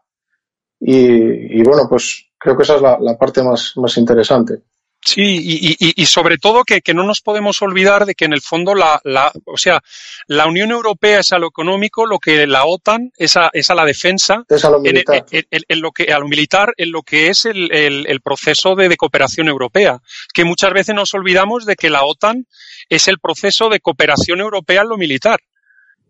[0.79, 4.61] Y, y bueno, pues creo que esa es la, la parte más, más interesante.
[5.05, 8.33] Sí, y, y, y sobre todo que, que, no nos podemos olvidar de que en
[8.33, 9.79] el fondo la, la, o sea,
[10.25, 13.75] la Unión Europea es a lo económico, lo que la OTAN es a, es a
[13.75, 15.23] la defensa, es a lo militar.
[15.29, 18.21] En, en, en, lo que, a lo militar, en lo que es el, el, el
[18.21, 19.99] proceso de, de, cooperación europea,
[20.33, 22.47] que muchas veces nos olvidamos de que la OTAN
[22.89, 25.39] es el proceso de cooperación europea en lo militar.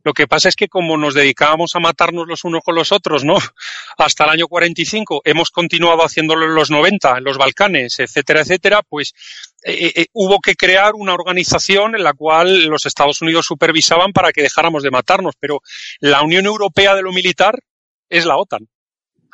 [0.06, 3.26] Lo que pasa es que como nos dedicábamos a matarnos los unos con los otros,
[3.26, 3.38] ¿no?
[3.98, 8.82] Hasta el año 45 hemos continuado haciéndolo en los 90, en los Balcanes, etcétera, etcétera,
[8.88, 9.14] pues
[9.64, 14.32] eh, eh, hubo que crear una organización en la cual los Estados Unidos supervisaban para
[14.32, 15.34] que dejáramos de matarnos.
[15.40, 15.62] Pero
[16.00, 17.56] la Unión Europea de lo militar
[18.08, 18.68] es la OTAN.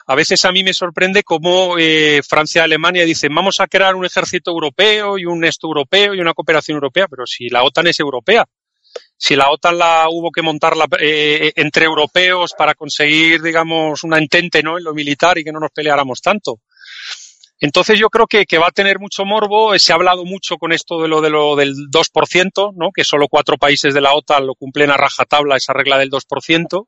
[0.08, 3.94] A veces a mí me sorprende cómo eh, Francia y Alemania dicen vamos a crear
[3.96, 7.88] un ejército europeo y un esto europeo y una cooperación europea, pero si la OTAN
[7.88, 8.46] es europea,
[9.24, 14.64] si la OTAN la hubo que montarla eh, entre europeos para conseguir, digamos, una entente
[14.64, 14.80] ¿no?
[14.80, 16.56] en lo militar y que no nos peleáramos tanto.
[17.60, 19.78] Entonces yo creo que, que, va a tener mucho morbo.
[19.78, 22.90] Se ha hablado mucho con esto de lo, de lo del 2%, ¿no?
[22.92, 26.88] que solo cuatro países de la OTAN lo cumplen a rajatabla esa regla del 2%.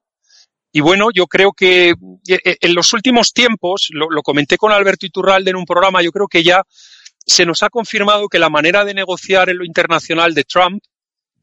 [0.72, 1.94] Y bueno, yo creo que
[2.26, 6.28] en los últimos tiempos, lo, lo comenté con Alberto Iturralde en un programa, yo creo
[6.28, 6.64] que ya
[7.28, 10.82] se nos ha confirmado que la manera de negociar en lo internacional de Trump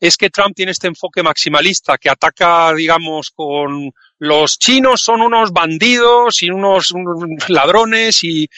[0.00, 5.50] es que Trump tiene este enfoque maximalista que ataca, digamos, con los chinos son unos
[5.50, 8.48] bandidos y unos, unos ladrones y,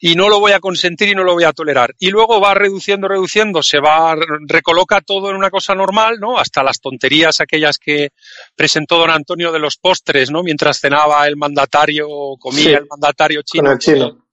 [0.00, 1.94] y, no lo voy a consentir y no lo voy a tolerar.
[1.98, 6.38] Y luego va reduciendo, reduciendo, se va, recoloca todo en una cosa normal, ¿no?
[6.38, 8.10] Hasta las tonterías aquellas que
[8.56, 10.42] presentó don Antonio de los postres, ¿no?
[10.42, 12.08] Mientras cenaba el mandatario,
[12.38, 13.64] comía sí, el mandatario chino.
[13.64, 14.26] Con el chino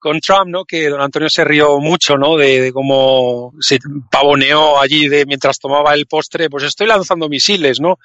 [0.00, 0.64] con Trump, ¿no?
[0.64, 2.36] Que don Antonio se rió mucho, ¿no?
[2.36, 3.78] De, de, cómo se
[4.10, 7.98] pavoneó allí de mientras tomaba el postre, pues estoy lanzando misiles, ¿no?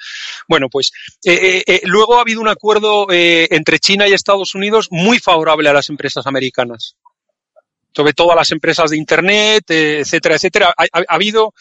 [0.48, 0.92] Bueno, pues
[1.24, 5.70] eh, eh, luego ha habido un acuerdo eh, entre China y Estados Unidos muy favorable
[5.70, 6.96] a las empresas americanas,
[7.96, 10.74] sobre todo a las empresas de Internet, etcétera, etcétera.
[10.78, 11.54] Ha, ha, ha habido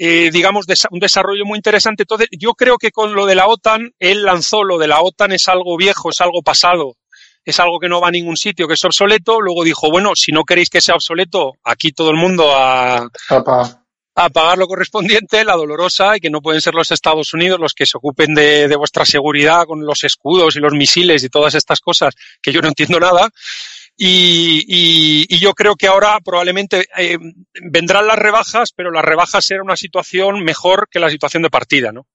[0.00, 2.04] eh, digamos, un desarrollo muy interesante.
[2.04, 5.32] Entonces, yo creo que con lo de la OTAN, él lanzó lo de la OTAN
[5.32, 6.94] es algo viejo, es algo pasado
[7.48, 9.40] es algo que no va a ningún sitio, que es obsoleto.
[9.40, 13.08] Luego dijo, bueno, si no queréis que sea obsoleto, aquí todo el mundo a,
[14.14, 17.72] a pagar lo correspondiente, la dolorosa, y que no pueden ser los Estados Unidos los
[17.72, 21.54] que se ocupen de, de, vuestra seguridad con los escudos y los misiles y todas
[21.54, 23.30] estas cosas, que yo no entiendo nada.
[23.96, 27.16] Y, y, y yo creo que ahora probablemente eh,
[27.62, 31.92] vendrán las rebajas, pero las rebajas serán una situación mejor que la situación de partida,
[31.92, 32.06] ¿no?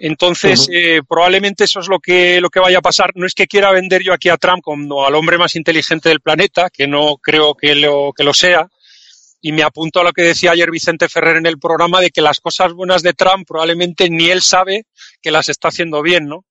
[0.00, 0.74] Entonces, uh -huh.
[0.74, 3.12] eh, probablemente eso es lo que, lo que vaya a pasar.
[3.14, 6.20] No es que quiera vender yo aquí a Trump como al hombre más inteligente del
[6.20, 8.68] planeta, que no creo que lo, que lo sea.
[9.40, 12.22] Y me apunto a lo que decía ayer Vicente Ferrer en el programa de que
[12.22, 14.86] las cosas buenas de Trump probablemente ni él sabe
[15.22, 16.44] que las está haciendo bien, ¿no?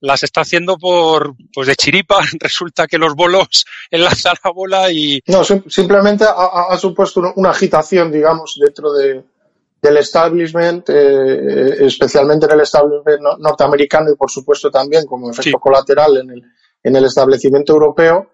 [0.00, 2.20] Las está haciendo por, pues de chiripa.
[2.40, 5.20] Resulta que los bolos enlazan la bola y.
[5.26, 9.24] No, simplemente ha, ha supuesto una agitación, digamos, dentro de,
[9.80, 15.56] del establishment, eh, especialmente en el establishment norteamericano y por supuesto también como efecto sí.
[15.60, 16.42] colateral en el,
[16.82, 18.32] en el establecimiento europeo,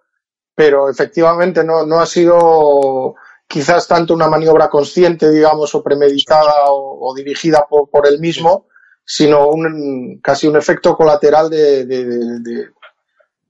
[0.54, 3.14] pero efectivamente no, no ha sido
[3.46, 8.66] quizás tanto una maniobra consciente, digamos, o premeditada o, o dirigida por, por, él mismo,
[9.04, 12.66] sino un, casi un efecto colateral de, de, de, de,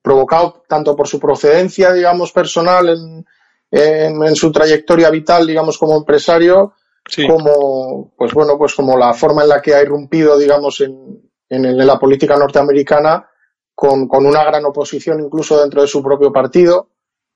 [0.01, 3.27] provocado tanto por su procedencia, digamos, personal en,
[3.71, 6.75] en, en su trayectoria vital, digamos, como empresario,
[7.07, 7.27] sí.
[7.27, 11.65] como, pues bueno, pues como la forma en la que ha irrumpido, digamos, en, en,
[11.65, 13.29] en la política norteamericana,
[13.75, 16.91] con, con, una gran oposición incluso dentro de su propio partido.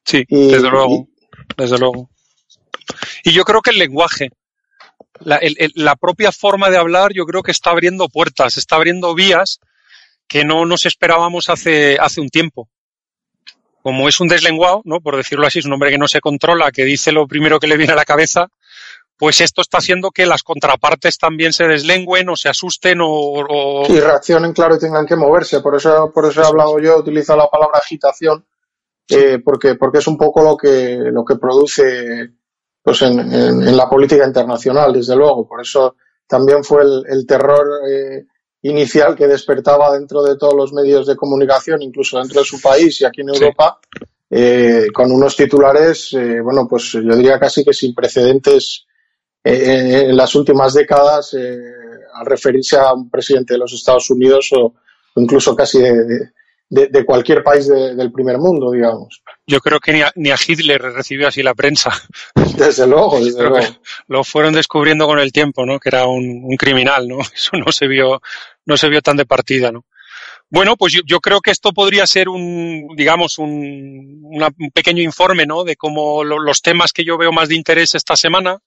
[0.05, 1.09] Sí, y, desde luego, y,
[1.57, 2.11] desde luego.
[3.25, 4.31] Y yo creo que el lenguaje,
[5.21, 8.77] la, el, el, la, propia forma de hablar, yo creo que está abriendo puertas, está
[8.77, 9.61] abriendo vías
[10.29, 12.69] que no nos esperábamos hace, hace un tiempo.
[13.83, 15.01] Como es un deslenguado, ¿no?
[15.01, 17.69] Por decirlo así, es un hombre que no se controla, que dice lo primero que
[17.69, 18.49] le viene a la cabeza,
[19.19, 23.87] pues esto está haciendo que las contrapartes también se deslengüen o se asusten o, o...
[23.89, 25.61] y reaccionen claro y tengan que moverse.
[25.61, 28.45] Por eso por eso he hablado yo he utilizado la palabra agitación
[29.09, 32.31] eh, porque porque es un poco lo que lo que produce
[32.83, 35.47] pues en, en, en la política internacional desde luego.
[35.49, 38.27] Por eso también fue el, el terror eh,
[38.63, 43.01] inicial que despertaba dentro de todos los medios de comunicación incluso dentro de su país
[43.01, 44.07] y aquí en Europa sí.
[44.31, 48.87] eh, con unos titulares eh, bueno pues yo diría casi que sin precedentes
[49.49, 51.59] eh, en las últimas décadas eh,
[52.15, 54.75] al referirse a un presidente de los Estados Unidos o,
[55.17, 56.31] incluso casi de,
[56.69, 59.23] de, de cualquier país de, del primer mundo, digamos.
[59.47, 61.93] Yo creo que ni a, ni a Hitler recibió así la prensa.
[62.57, 63.67] Desde luego, desde luego.
[64.09, 65.79] Lo fueron descubriendo con el tiempo, ¿no?
[65.79, 67.19] Que era un, un criminal, ¿no?
[67.35, 68.23] Eso no se vio,
[68.65, 69.85] no se vio tan de partida, ¿no?
[70.49, 75.03] Bueno, pues yo, yo, creo que esto podría ser un, digamos, un, una, un pequeño
[75.03, 75.65] informe, ¿no?
[75.65, 78.61] De cómo lo, los temas que yo veo más de interés esta semana.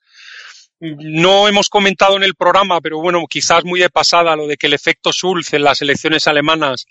[0.80, 4.68] No hemos comentado en el programa, pero bueno, quizás muy de pasada lo de que
[4.68, 6.86] el efecto Schulz en las elecciones alemanas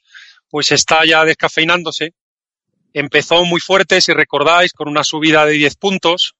[0.50, 2.12] pues está ya descafeinándose.
[2.92, 6.34] Empezó muy fuerte, si recordáis, con una subida de 10 puntos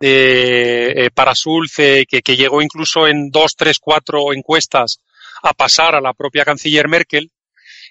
[0.00, 5.00] eh, eh, para Schulz, eh, que, llegó incluso en dos, tres, cuatro encuestas
[5.42, 7.30] a pasar a la propia canciller Merkel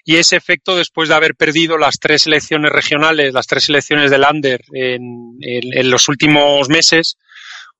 [0.04, 4.18] y ese efecto después de haber perdido las tres elecciones regionales, las tres elecciones de
[4.18, 7.16] Lander en, en, los últimos meses,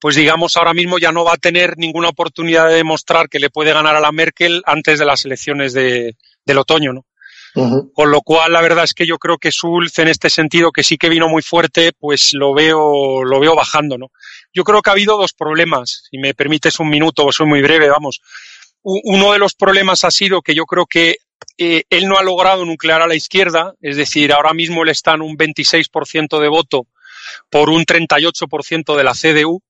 [0.01, 3.51] pues digamos ahora mismo ya no va a tener ninguna oportunidad de demostrar que le
[3.51, 7.05] puede ganar a la Merkel antes de las elecciones de, del otoño, ¿no?
[7.55, 7.93] Uh -huh.
[7.93, 10.85] Con lo cual, la verdad es que yo creo que Schulz, en este sentido, que
[10.85, 14.07] sí que vino muy fuerte, pues lo veo, lo veo bajando, ¿no?
[14.55, 16.05] Yo creo que ha habido dos problemas.
[16.11, 18.21] Si me permites un minuto, soy muy breve, vamos.
[18.83, 21.17] Uno de los problemas ha sido que yo creo que
[21.59, 25.15] eh, él no ha logrado nuclear a la izquierda, es decir, ahora mismo él está
[25.15, 26.87] en un 26% de voto
[27.51, 29.63] por un 38% de la CDU,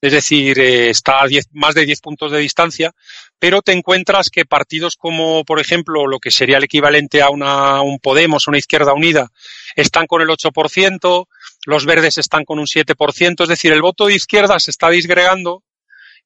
[0.00, 2.92] es decir, eh, está a diez, más de 10 puntos de distancia,
[3.38, 7.82] pero te encuentras que partidos como, por ejemplo, lo que sería el equivalente a una,
[7.82, 9.28] un Podemos, una izquierda unida,
[9.76, 11.26] están con el 8%,
[11.66, 15.62] los verdes están con un 7%, es decir, el voto de izquierda se está disgregando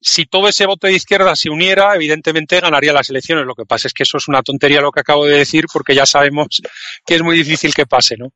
[0.07, 3.47] si todo ese voto de izquierda se uniera, evidentemente ganaría las elecciones.
[3.47, 5.95] Lo que pasa es que eso es una tontería lo que acabo de decir, porque
[5.95, 6.47] ya sabemos
[7.07, 8.35] que es muy difícil que pase, ¿no?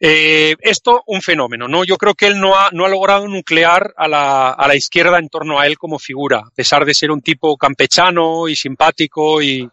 [0.00, 1.84] Eh, esto, un fenómeno, ¿no?
[1.84, 5.18] Yo creo que él no ha, no ha logrado nuclear a la, a la izquierda
[5.18, 9.42] en torno a él como figura, a pesar de ser un tipo campechano y simpático
[9.42, 9.68] y,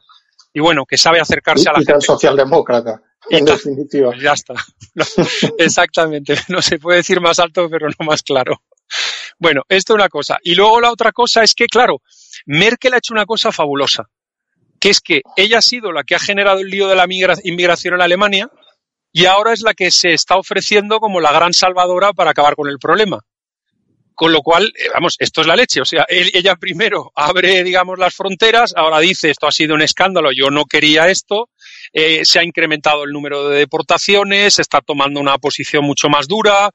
[0.54, 2.06] y bueno, que sabe acercarse y, a la y gente.
[2.06, 4.10] socialdemócrata, en definitiva.
[4.12, 4.56] Pues ya está.
[4.94, 5.06] No,
[5.58, 6.36] exactamente.
[6.50, 8.62] No se puede decir más alto, pero no más claro.
[9.40, 10.38] Bueno, esto es una cosa.
[10.44, 12.02] Y luego la otra cosa es que, claro,
[12.46, 14.06] Merkel ha hecho una cosa fabulosa,
[14.80, 17.06] que es que ella ha sido la que ha generado el lío de la
[17.44, 18.50] inmigración en Alemania
[19.12, 22.68] y ahora es la que se está ofreciendo como la gran salvadora para acabar con
[22.68, 23.20] el problema.
[24.16, 25.82] Con lo cual, eh, vamos, esto es la leche.
[25.82, 30.32] O sea, ella primero abre, digamos, las fronteras, ahora dice esto ha sido un escándalo,
[30.32, 31.50] yo no quería esto,
[31.94, 36.28] eh, se ha incrementado el número de deportaciones, se está tomando una posición mucho más
[36.28, 36.72] dura,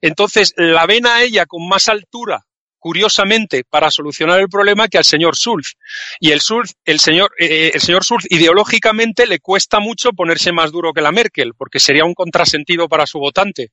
[0.00, 2.44] entonces, la ven a ella con más altura,
[2.78, 5.74] curiosamente, para solucionar el problema que al señor Schulz.
[6.20, 10.70] Y el Schulz, el señor, eh, el señor Schulz ideológicamente le cuesta mucho ponerse más
[10.70, 13.70] duro que la Merkel, porque sería un contrasentido para su votante.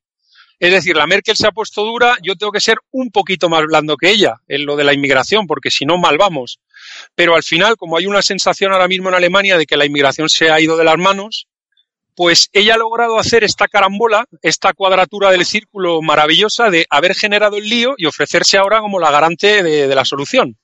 [0.60, 3.64] Es decir, la Merkel se ha puesto dura, yo tengo que ser un poquito más
[3.66, 6.60] blando que ella en lo de la inmigración, porque si no, mal vamos.
[7.14, 10.30] Pero al final, como hay una sensación ahora mismo en Alemania de que la inmigración
[10.30, 11.48] se ha ido de las manos,
[12.16, 17.58] pues ella ha logrado hacer esta carambola, esta cuadratura del círculo maravillosa de haber generado
[17.58, 20.58] el lío y ofrecerse ahora como la garante de, de la solución.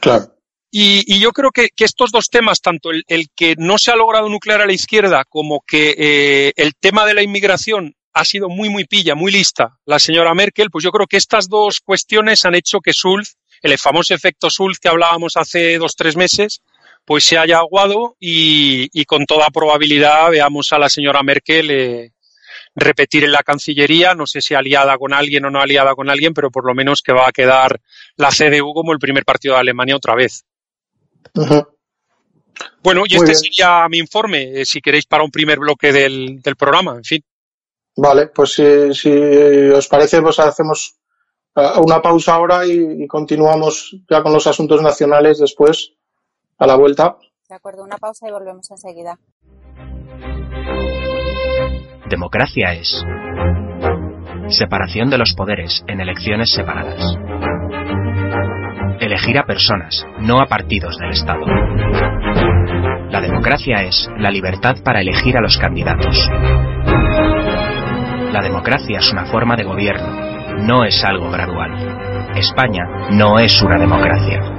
[0.00, 0.34] Claro.
[0.70, 3.90] Y, y yo creo que, que, estos dos temas, tanto el, el, que no se
[3.90, 8.24] ha logrado nuclear a la izquierda como que eh, el tema de la inmigración ha
[8.24, 11.80] sido muy, muy pilla, muy lista la señora Merkel, pues yo creo que estas dos
[11.80, 16.60] cuestiones han hecho que Schulz, el famoso efecto Schulz que hablábamos hace dos, tres meses,
[17.08, 22.12] pues se haya aguado y, y, con toda probabilidad veamos a la señora Merkel eh,
[22.74, 26.34] repetir en la Cancillería, no sé si aliada con alguien o no aliada con alguien,
[26.34, 27.80] pero por lo menos que va a quedar
[28.18, 30.44] la CDU como el primer partido de Alemania otra vez.
[32.82, 33.36] Bueno, y Muy este bien.
[33.36, 37.24] sería mi informe, eh, si queréis, para un primer bloque del, del programa, en fin.
[37.96, 40.94] Vale, pues si, si, os parece, pues hacemos
[41.56, 45.94] eh, una pausa ahora y, y continuamos ya con los asuntos nacionales después
[46.58, 47.16] a la vuelta.
[47.48, 49.18] De acuerdo, una pausa y volvemos enseguida.
[52.08, 53.04] Democracia es
[54.48, 57.02] separación de los poderes en elecciones separadas.
[59.00, 61.44] Elegir a personas, no a partidos del Estado.
[63.10, 66.28] La democracia es la libertad para elegir a los candidatos.
[68.32, 70.08] La democracia es una forma de gobierno,
[70.66, 72.32] no es algo gradual.
[72.36, 74.57] España no es una democracia.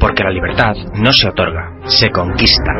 [0.00, 2.72] Porque la libertad no se otorga, se conquista.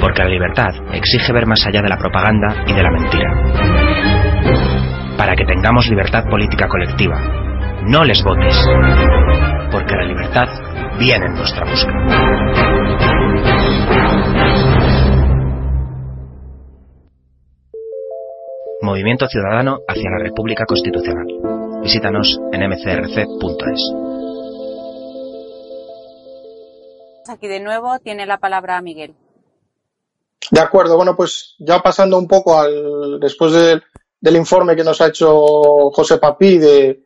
[0.00, 3.30] Porque la libertad exige ver más allá de la propaganda y de la mentira.
[5.16, 7.20] Para que tengamos libertad política colectiva,
[7.86, 8.68] no les votes.
[9.70, 10.48] Porque la libertad
[10.98, 11.92] viene en nuestra busca.
[18.82, 21.26] Movimiento Ciudadano hacia la República Constitucional.
[21.82, 24.11] Visítanos en mcrc.es.
[27.28, 29.14] Aquí de nuevo tiene la palabra Miguel.
[30.50, 33.80] De acuerdo, bueno, pues ya pasando un poco al después de,
[34.20, 37.04] del informe que nos ha hecho José Papí de,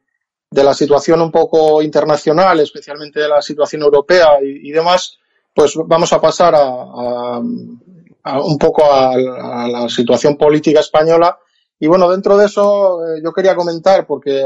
[0.51, 5.19] de, la situación un poco internacional, especialmente de la situación europea y, y demás,
[5.57, 11.39] pues vamos a pasar a, un poco a, la situación política española.
[11.81, 14.45] Y bueno, dentro de eso eh, yo quería comentar, porque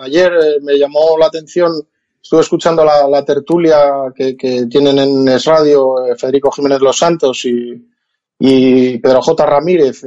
[0.00, 1.72] ayer eh, me llamó la atención,
[2.22, 4.34] estuve escuchando la, tertulia que,
[4.70, 9.46] tienen en Es Radio eh, Federico Jiménez Los Santos y, Pedro J.
[9.46, 10.02] Ramírez,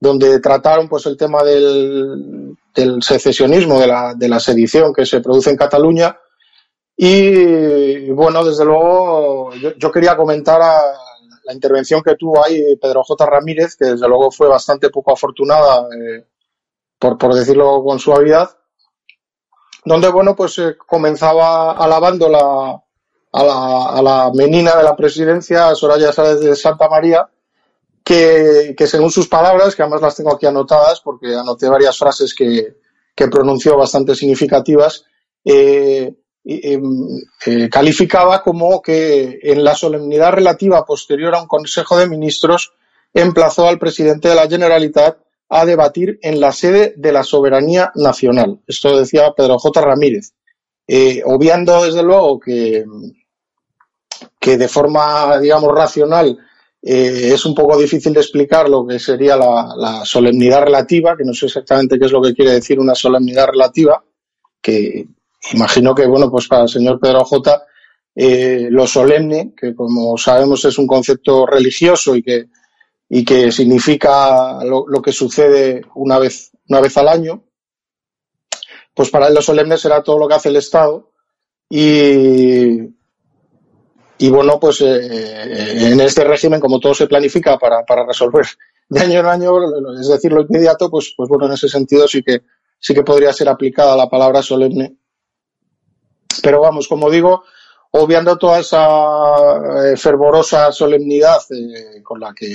[0.00, 2.56] donde trataron pues el tema del,
[3.00, 6.16] secesionismo, de la, sedición que se produce en Cataluña
[7.00, 13.24] y bueno, desde luego, yo, quería comentar la intervención que tuvo ahí Pedro J.
[13.24, 16.26] Ramírez, que desde luego fue bastante poco afortunada, eh,
[16.98, 18.50] por decirlo con suavidad,
[19.84, 22.82] donde bueno, pues eh, comenzaba alabando la,
[23.32, 27.28] a, la, a la menina de la presidencia, Soraya Sáenz de Santa María,
[28.04, 32.34] que, que, según sus palabras, que además las tengo aquí anotadas porque anoté varias frases
[32.34, 32.76] que,
[33.14, 35.04] que pronunció bastante significativas,
[35.44, 36.14] eh,
[36.50, 42.72] Em, eh, calificaba como que en la solemnidad relativa posterior a un Consejo de Ministros
[43.12, 45.18] emplazó al presidente de la Generalitat
[45.48, 48.60] a debatir en la sede de la soberanía nacional.
[48.66, 49.80] Esto decía Pedro J.
[49.80, 50.32] Ramírez.
[50.86, 52.84] Eh, obviando, desde luego, que,
[54.38, 56.38] que de forma, digamos, racional
[56.82, 61.34] eh, es un poco difícil de explicar lo que sería la, solemnidad relativa, que no
[61.34, 64.02] sé exactamente qué es lo que quiere decir una solemnidad relativa,
[64.60, 65.06] que
[65.52, 67.62] imagino que, bueno, pues para el señor Pedro J.
[68.14, 72.48] Eh, lo solemne, que como sabemos es un concepto religioso y que,
[73.08, 77.42] y que significa lo, que sucede una vez, una vez al año,
[78.94, 81.10] pues para él lo solemne será todo lo que hace el Estado
[81.70, 82.80] y,
[84.18, 88.46] y bueno, pues eh, en este régimen, como todo se planifica para, para resolver
[88.88, 89.52] de año en año,
[90.00, 92.42] es decir, lo inmediato, pues, pues bueno, en ese sentido sí que,
[92.78, 94.96] sí que podría ser aplicada la palabra solemne.
[96.42, 97.44] Pero vamos, como digo,
[97.90, 102.46] obviando toda esa eh, fervorosa solemnidad eh, con, la que,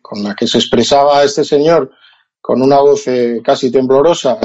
[0.00, 1.90] con la que se expresaba este señor,
[2.40, 4.38] con una voz eh, casi temblorosa,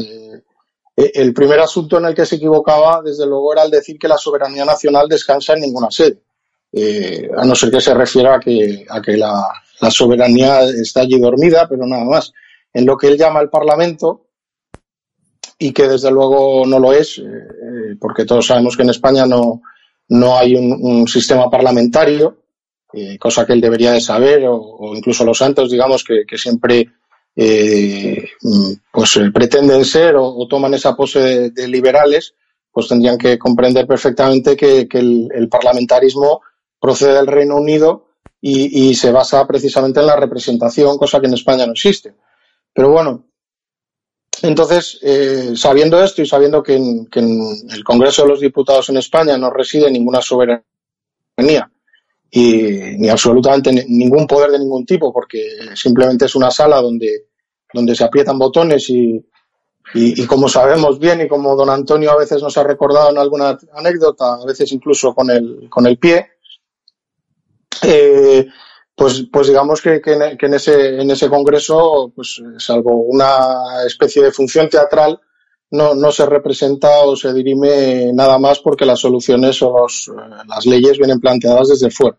[0.96, 4.18] el primer asunto en el que se equivocaba, desde luego, era el decir que la
[4.18, 6.22] soberanía nacional descansa en ninguna sede,
[7.36, 9.34] a no ser que se refiera a que, a que la,
[9.90, 12.32] soberanía está allí dormida, pero nada más.
[12.72, 14.24] En lo que él llama el Parlamento,
[15.64, 19.26] y que desde luego no lo es, eh, eh, porque todos sabemos que en España
[19.26, 19.62] no,
[20.10, 22.43] no hay un, sistema parlamentario,
[22.94, 26.90] eh, cosa que él debería de saber, o, incluso los santos, digamos, que, siempre
[28.92, 32.36] pues pretenden ser o, toman esa pose de, liberales,
[32.72, 36.42] pues tendrían que comprender perfectamente que, el, parlamentarismo
[36.80, 41.66] procede del Reino Unido y, se basa precisamente en la representación, cosa que en España
[41.66, 42.14] no existe.
[42.72, 43.26] Pero bueno,
[44.44, 47.08] entonces, eh, sabiendo esto y sabiendo que en,
[47.72, 51.72] el Congreso de los Diputados en España no reside ninguna soberanía
[52.36, 55.40] y ni absolutamente ningún poder de ningún tipo, porque
[55.76, 57.28] simplemente es una sala donde,
[57.72, 59.24] donde se aprietan botones y,
[59.94, 63.56] y, como sabemos bien y como don Antonio a veces nos ha recordado en alguna
[63.76, 66.28] anécdota, a veces incluso con el, con el pie,
[67.84, 68.48] eh,
[68.96, 74.70] pues, pues digamos que, en, ese, en ese congreso, pues salvo una especie de función
[74.70, 75.22] teatral,
[75.70, 79.86] no, no se representa o se dirime nada más porque las soluciones o
[80.48, 82.18] las leyes vienen planteadas desde fuera.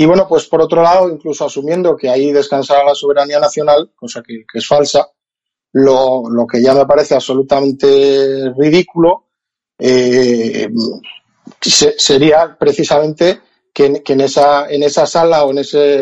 [0.00, 4.22] Y bueno, pues por otro lado, incluso asumiendo que ahí descansará la soberanía nacional, cosa
[4.22, 5.10] que, es falsa,
[5.74, 9.26] lo, lo, que ya me parece absolutamente ridículo
[9.78, 10.70] eh,
[11.60, 13.40] sería precisamente
[13.74, 15.98] que, en, esa, en esa sala o en ese,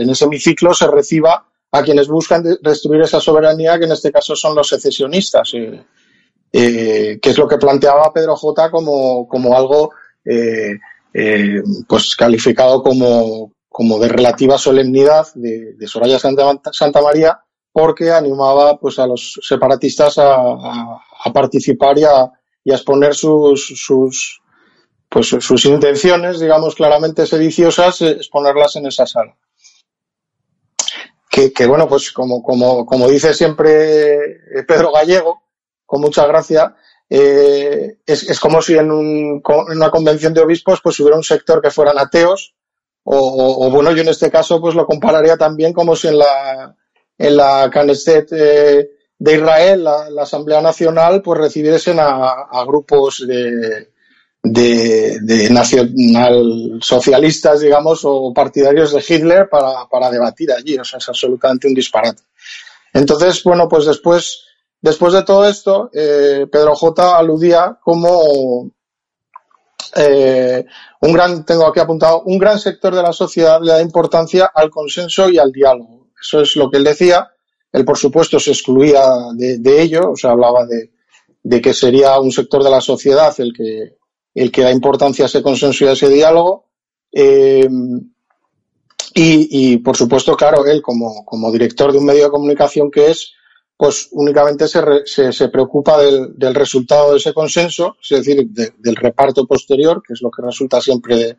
[0.00, 4.36] en ese hemiciclo se reciba a quienes buscan destruir esa soberanía, que en este caso
[4.36, 5.84] son los secesionistas, eh,
[6.52, 9.90] eh, que es lo que planteaba Pedro J como, como algo
[11.88, 17.40] pues calificado como, como de relativa solemnidad de, Soraya Santa, María,
[17.72, 21.00] porque animaba pues a los separatistas a,
[21.32, 22.30] participar y a,
[22.64, 24.40] exponer sus, sus,
[25.08, 29.36] pues sus intenciones, digamos, claramente sediciosas, es ponerlas en esa sala.
[31.30, 34.38] Que, bueno, pues como, como, como dice siempre
[34.68, 35.42] Pedro Gallego,
[35.84, 36.76] con mucha gracia,
[37.10, 41.60] eh, es, como si en, un, en, una convención de obispos pues hubiera un sector
[41.60, 42.54] que fueran ateos,
[43.06, 46.74] o, bueno, yo en este caso pues lo compararía también como si en la,
[47.18, 53.88] en la Knesset eh, de Israel, la, Asamblea Nacional, pues recibiesen a grupos de,
[54.44, 60.76] de, de nacional socialistas, digamos, o partidarios de Hitler para, para debatir allí.
[60.78, 62.22] O sea, es absolutamente un disparate.
[62.92, 64.43] Entonces, bueno, pues después,
[64.84, 67.16] después de todo esto, eh, Pedro J.
[67.16, 68.70] aludía como
[69.96, 70.62] eh,
[71.00, 74.68] un gran, tengo aquí apuntado, un gran sector de la sociedad le da importancia al
[74.68, 76.08] consenso y al diálogo.
[76.20, 77.30] Eso es lo que él decía.
[77.72, 82.62] Él, por supuesto, se excluía de, ello, o sea, hablaba de, que sería un sector
[82.62, 83.96] de la sociedad el que,
[84.34, 86.66] el que da importancia a ese consenso y a ese diálogo.
[87.10, 87.66] Eh,
[89.14, 93.32] y, por supuesto, claro, él como, como director de un medio de comunicación que es,
[93.76, 100.02] pues únicamente se, se, preocupa del, resultado de ese consenso, es decir, del reparto posterior,
[100.06, 101.36] que es lo que resulta siempre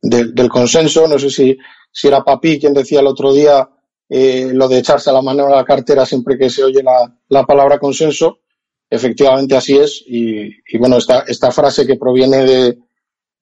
[0.00, 1.08] del consenso.
[1.08, 1.58] No sé si,
[1.90, 3.68] si era Papi quien decía el otro día
[4.08, 7.16] eh, lo de echarse a la mano a la cartera siempre que se oye la,
[7.28, 8.40] la palabra consenso.
[8.88, 10.04] Efectivamente así es.
[10.06, 12.78] Y, y, bueno, esta, esta frase que proviene de,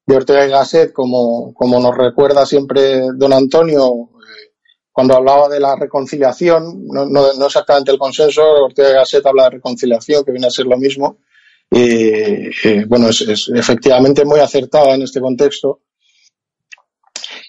[0.07, 4.11] de Ortega y Gasset, como, como nos recuerda siempre don Antonio,
[5.01, 10.23] cuando hablaba de la reconciliación, no, no, exactamente el consenso, Ortega Gasset habla de reconciliación,
[10.23, 11.21] que viene a ser lo mismo.
[11.71, 15.81] Y, bueno, es, efectivamente muy acertada en este contexto.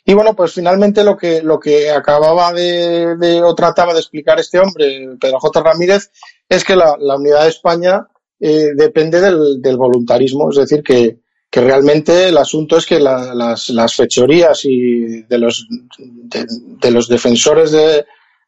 [0.05, 4.57] Y bueno, pues finalmente lo que, lo que acababa de, o trataba de explicar este
[4.57, 5.61] hombre, Pedro J.
[5.61, 6.09] Ramírez,
[6.47, 8.07] es que la, unidad de España
[8.39, 11.19] eh, depende del, voluntarismo, es decir, que,
[11.51, 15.67] que realmente el asunto es que las, las, fechorías y de los,
[15.99, 17.73] de, los defensores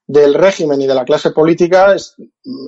[0.08, 1.94] del régimen y de la clase política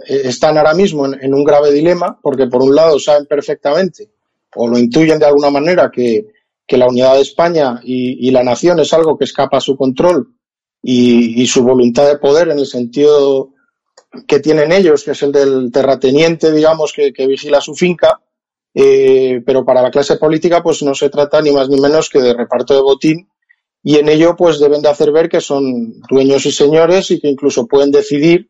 [0.06, 4.10] están ahora mismo en, un grave dilema, porque por un lado saben perfectamente
[4.56, 6.26] o lo intuyen de alguna manera que,
[6.68, 10.36] la unidad de España y, la nación es algo que escapa a su control
[10.84, 13.52] y, su voluntad de poder en el sentido
[14.28, 18.20] que tienen ellos, que es el del terrateniente, digamos, que vigila su finca,
[18.76, 22.22] eh, pero para la clase política pues no se trata ni más ni menos que
[22.22, 23.30] de reparto de botín
[23.82, 27.30] y en ello pues deben de hacer ver que son dueños y señores y que
[27.30, 28.50] incluso pueden decidir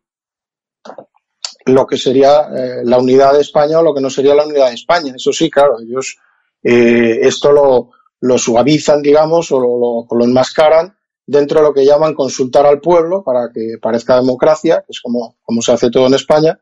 [1.65, 4.69] lo que sería eh, la unidad de España o lo que no sería la unidad
[4.69, 5.13] de España.
[5.15, 6.17] Eso sí, claro, ellos
[6.63, 10.95] eh, esto lo, lo, suavizan, digamos, o lo, lo, enmascaran
[11.25, 15.37] dentro de lo que llaman consultar al pueblo para que parezca democracia, que es como,
[15.43, 16.59] como se hace todo en España,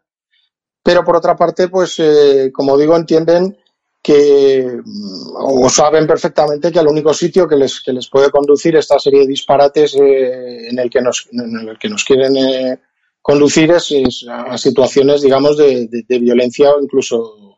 [0.84, 3.58] pero por otra parte, pues eh, como digo, entienden
[4.02, 8.76] que mm, o saben perfectamente que el único sitio que les, que les puede conducir
[8.76, 12.80] esta serie de disparates eh, en, el que nos, en el que nos quieren eh,
[13.22, 15.88] conducir es, a situaciones, digamos, de,
[16.20, 17.58] violencia o incluso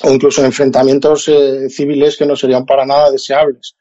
[0.00, 1.28] o incluso enfrentamientos
[1.68, 3.74] civiles que no serían para nada deseables.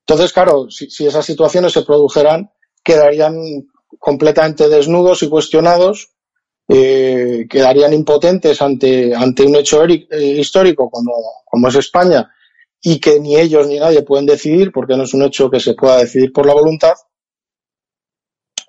[0.00, 2.50] Entonces, claro, si, si esas situaciones se produjeran,
[2.82, 3.36] quedarían
[3.98, 6.10] completamente desnudos y cuestionados
[6.70, 11.14] eh, quedarían impotentes ante, ante un hecho eh, histórico como,
[11.46, 12.30] como es España
[12.82, 15.72] y que ni ellos ni nadie pueden decidir porque no es un hecho que se
[15.72, 16.92] pueda decidir por la voluntad.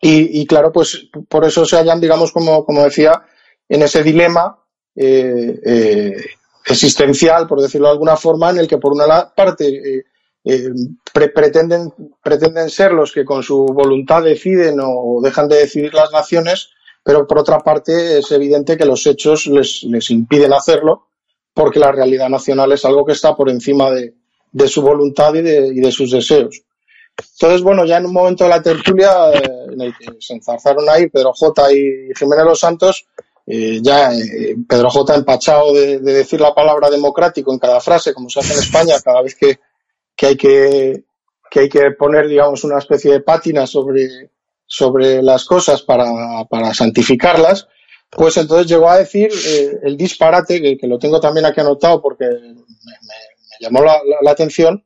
[0.02, 3.22] Y, y claro, pues por eso se hallan, digamos, como, como decía,
[3.68, 4.58] en ese dilema
[4.96, 6.16] eh,
[6.66, 10.06] existencial, por decirlo de alguna forma, en el que por una parte
[11.04, 11.94] pretenden,
[12.24, 16.70] pretenden ser los que con su voluntad deciden o dejan de decidir las naciones,
[17.04, 21.08] pero por otra parte es evidente que los hechos les, les impiden hacerlo
[21.54, 24.14] porque la realidad nacional es algo que está por encima de,
[24.52, 26.62] de su voluntad y de, y de, sus deseos.
[27.34, 29.42] Entonces, bueno, ya en un momento de la tertulia eh,
[29.74, 31.74] en el que se enzarzaron ahí Pedro J.
[31.74, 33.06] y Jiménez Los Santos,
[33.46, 35.16] eh, ya eh, Pedro J.
[35.16, 38.96] empachado de, de, decir la palabra democrático en cada frase, como se hace en España,
[39.04, 39.60] cada vez que,
[40.16, 41.04] que hay que,
[41.50, 44.30] que hay que poner, digamos, una especie de pátina sobre,
[44.70, 47.68] sobre las cosas para, para santificarlas,
[48.10, 52.26] pues entonces llegó a decir eh, el disparate, que, lo tengo también aquí anotado porque
[52.26, 52.64] me,
[53.60, 54.86] llamó la, atención,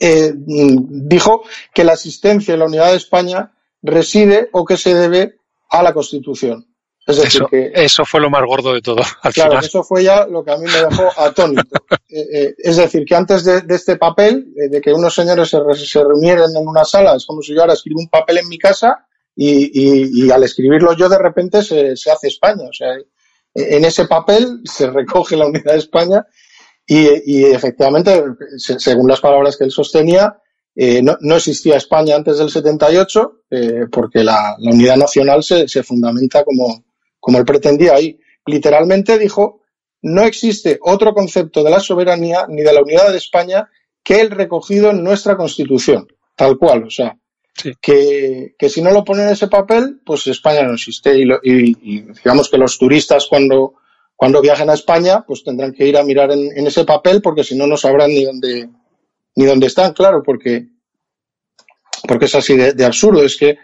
[0.00, 5.36] eh, dijo que la asistencia en la unidad de España reside o que se debe
[5.70, 6.66] a la Constitución.
[7.08, 9.00] Es decir, eso, que, eso fue lo más gordo de todo.
[9.32, 11.62] claro, eso fue ya lo que a mí me dejó atónito.
[12.10, 15.58] Eh, eh, es decir, que antes de, este papel, eh, de que unos señores se,
[15.74, 18.56] se, reunieran en una sala, es como si yo ahora escribo un papel en mi
[18.56, 19.06] casa
[19.36, 22.62] y, y, al escribirlo yo de repente se, se, hace España.
[22.66, 22.94] O sea,
[23.54, 26.26] en ese papel se recoge la unidad de España
[26.86, 28.24] y, y efectivamente,
[28.56, 30.34] según las palabras que él sostenía,
[30.74, 33.32] no, no, existía España antes del 78
[33.92, 36.87] porque la, la unidad nacional se, se fundamenta como,
[37.28, 38.18] como él pretendía ahí.
[38.46, 39.60] Literalmente dijo
[40.00, 43.68] no existe otro concepto de la soberanía ni de la unidad de España
[44.02, 46.84] que el recogido en nuestra Constitución, tal cual.
[46.84, 47.18] O sea,
[47.82, 51.18] que, que, si no lo ponen en ese papel, pues España no existe.
[51.18, 53.74] Y, digamos que los turistas cuando,
[54.16, 57.58] cuando viajen a España, pues tendrán que ir a mirar en, ese papel porque si
[57.58, 58.70] no, no sabrán ni dónde,
[59.36, 60.68] ni dónde están, claro, porque,
[62.06, 63.22] porque es así de absurdo.
[63.22, 63.58] Es que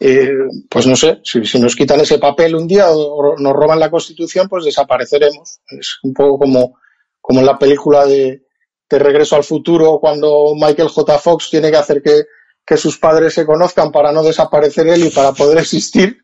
[0.00, 0.30] eh,
[0.70, 4.48] pues no sé, si, nos quitan ese papel un día o, nos roban la Constitución,
[4.48, 5.60] pues desapareceremos.
[5.66, 6.78] Es un poco como,
[7.20, 8.44] como en la película de,
[8.90, 11.18] Regreso al Futuro, cuando Michael J.
[11.18, 12.22] Fox tiene que hacer que,
[12.64, 16.16] que sus padres se conozcan para no desaparecer él y para poder existir,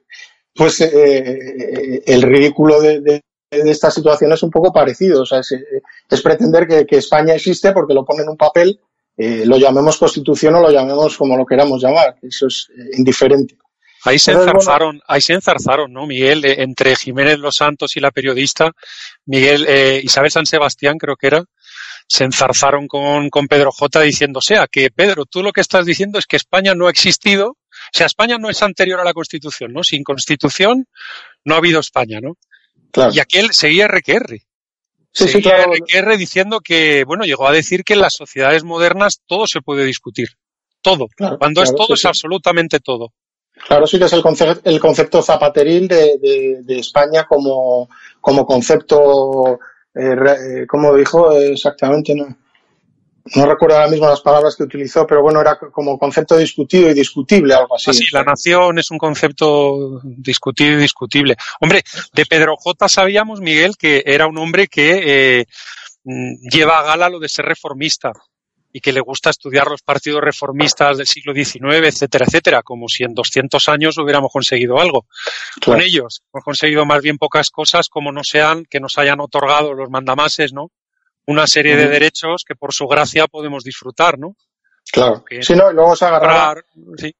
[0.55, 5.23] pues eh, eh, el ridículo de, de, esta situación es un poco parecido.
[5.23, 5.55] O sea, es,
[6.09, 8.81] es pretender que, que, España existe porque lo pone en un papel,
[9.17, 12.17] eh, lo llamemos constitución o lo llamemos como lo queramos llamar.
[12.23, 13.57] Eso es eh, indiferente.
[14.05, 16.45] Ahí se enzarzaron, bueno, ahí se enzarzaron, ¿no, Miguel?
[16.45, 18.71] Eh, entre Jiménez Los Santos y la periodista,
[19.25, 21.45] Miguel, eh, Isabel San Sebastián creo que era,
[22.07, 25.87] se enzarzaron con, con Pedro J diciendo, o sea, que Pedro, tú lo que estás
[25.87, 27.57] diciendo es que España no ha existido, o
[27.93, 29.83] sea, España no es anterior a la Constitución, ¿no?
[29.83, 30.87] Sin Constitución
[31.45, 32.37] no ha habido España, ¿no?
[32.93, 33.13] Claro.
[33.15, 34.39] Y aquel seguía RQR.
[35.15, 35.73] Sí, sí, claro.
[35.73, 39.85] RQR diciendo que, bueno, llegó a decir que en las sociedades modernas todo se puede
[39.85, 40.29] discutir.
[40.83, 41.07] Todo.
[41.17, 43.13] Claro, Cuando claro, es todo, sí, es absolutamente todo.
[43.67, 47.89] Claro, sí que es el concepto, el concepto zapateril de, de, de España como,
[48.21, 49.61] como concepto,
[49.95, 52.37] eh, como dijo exactamente, no,
[53.37, 56.95] no recuerdo ahora mismo las palabras que utilizó, pero bueno, era como concepto discutido y
[56.95, 57.93] discutible, algo así.
[57.95, 61.37] Sí, la nación es un concepto discutido y discutible.
[61.61, 65.47] Hombre, de Pedro J sabíamos, Miguel, que era un hombre que eh,
[66.05, 68.13] lleva a gala lo de ser reformista
[68.71, 73.05] y que le gusta estudiar los partidos reformistas del siglo XIX, etcétera, etcétera, como si
[73.05, 75.07] en 200 años hubiéramos conseguido algo
[75.61, 75.79] claro.
[75.79, 76.25] con ellos.
[76.33, 80.53] Hemos conseguido más bien pocas cosas como no sean que nos hayan otorgado los mandamases,
[80.53, 80.73] ¿no?
[81.27, 84.37] Una serie de derechos que por su gracia podemos disfrutar, ¿no?
[84.93, 85.25] Claro.
[85.25, 86.63] Que sí, no, y luego se agarraba.
[86.97, 87.15] Sí.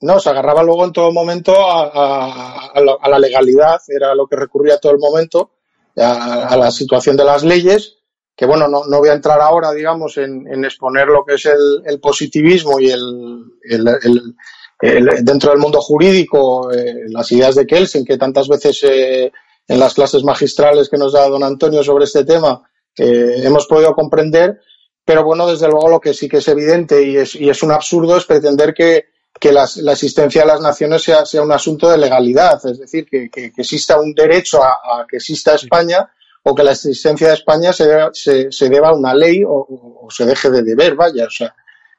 [0.00, 4.14] No, se agarraba luego en todo momento a, a, a, la, a, la, legalidad, era
[4.14, 5.54] lo que recurría todo el momento,
[5.96, 7.96] a, la situación de las leyes
[8.38, 11.44] que bueno, no, no voy a entrar ahora, digamos, en, en exponer lo que es
[11.46, 14.36] el, el positivismo y el, el,
[14.80, 19.32] el, dentro del mundo jurídico, eh, las ideas de Kelsen, que tantas veces eh,
[19.66, 22.62] en las clases magistrales que nos da don Antonio sobre este tema
[22.98, 24.60] eh, hemos podido comprender,
[25.04, 27.72] pero bueno, desde luego lo que sí que es evidente y es, y es un
[27.72, 29.06] absurdo es pretender que,
[29.38, 33.06] que las, la existencia de las naciones sea, sea un asunto de legalidad, es decir,
[33.06, 36.10] que, que, que exista un derecho a, a que exista España
[36.42, 39.66] o que la existencia de España se deba, se, se deba a una ley o,
[40.02, 41.54] o, se deje de deber, vaya, o sea,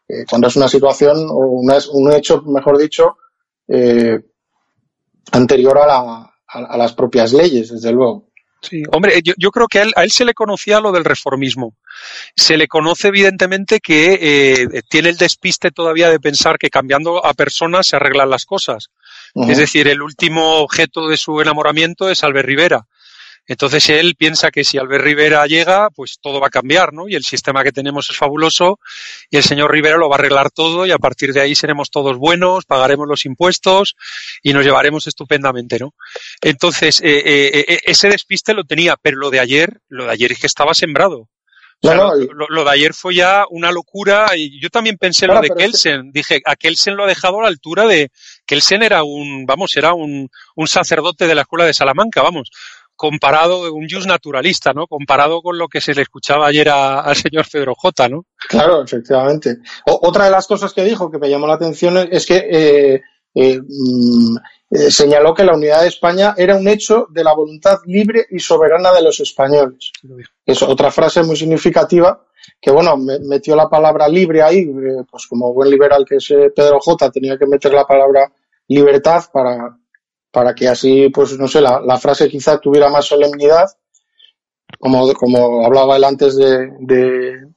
[0.07, 3.17] eh, cuando es una situación o una, un hecho, mejor dicho,
[3.67, 4.19] eh,
[5.31, 5.97] anterior a, la,
[6.47, 8.28] a, a, las propias leyes, desde luego.
[8.62, 11.05] Sí, hombre, yo, yo creo que a él, a él, se le conocía lo del
[11.05, 11.76] reformismo.
[12.36, 17.34] Se le conoce evidentemente que eh, tiene el despiste todavía de pensar que cambiando a
[17.34, 18.89] personas se arreglan las cosas.
[19.34, 19.51] Uh -huh.
[19.51, 22.88] Es decir, el último objeto de su enamoramiento es Albert Rivera
[23.49, 27.09] entonces él piensa que si Albert Rivera llega, pues todo va a cambiar, ¿no?
[27.09, 28.79] Y el sistema que tenemos es fabuloso
[29.31, 31.89] y el señor Rivera lo va a arreglar todo y a partir de ahí seremos
[31.89, 33.95] todos buenos, pagaremos los impuestos
[34.43, 35.95] y nos llevaremos estupendamente, ¿no?
[36.41, 40.31] Entonces, eh, eh, eh, ese despiste lo tenía, pero lo de ayer, lo de ayer
[40.31, 41.27] es que estaba sembrado.
[41.81, 44.97] O sea, no, no, lo, lo, de ayer fue ya una locura y yo también
[44.97, 46.07] pensé claro, lo de Kelsen.
[46.07, 46.13] Es...
[46.13, 48.11] Dije, a Kelsen lo ha dejado a la altura de...
[48.45, 52.51] Kelsen era un, vamos, era un, un sacerdote de la escuela de Salamanca, vamos
[52.99, 54.85] comparado, un jus naturalista, ¿no?
[54.85, 58.25] Comparado con lo que se le escuchaba ayer a, al señor Pedro J, ¿no?
[58.49, 59.59] Claro, efectivamente.
[59.85, 63.01] O, otra de las cosas que dijo que me llamó la atención es que eh,
[63.33, 64.35] eh, mm,
[64.71, 68.39] eh, señaló que la unidad de España era un hecho de la voluntad libre y
[68.39, 69.93] soberana de los españoles.
[70.45, 72.21] Es otra frase muy significativa
[72.59, 76.27] que, bueno, me, metió la palabra libre ahí, eh, pues como buen liberal que es
[76.53, 78.29] Pedro J, tenía que meter la palabra
[78.67, 79.78] libertad para,
[80.32, 83.67] para que así, pues no sé, la, frase quizá tuviera más solemnidad,
[84.80, 87.47] como, como hablaba él antes de, de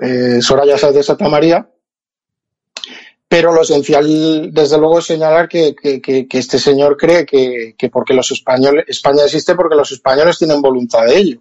[0.00, 1.68] eh, Soraya de Santa María.
[3.28, 7.88] Pero lo esencial, desde luego, es señalar que, que, que, este señor cree que, que,
[7.88, 11.40] porque los españoles, España existe porque los españoles tienen voluntad de ello.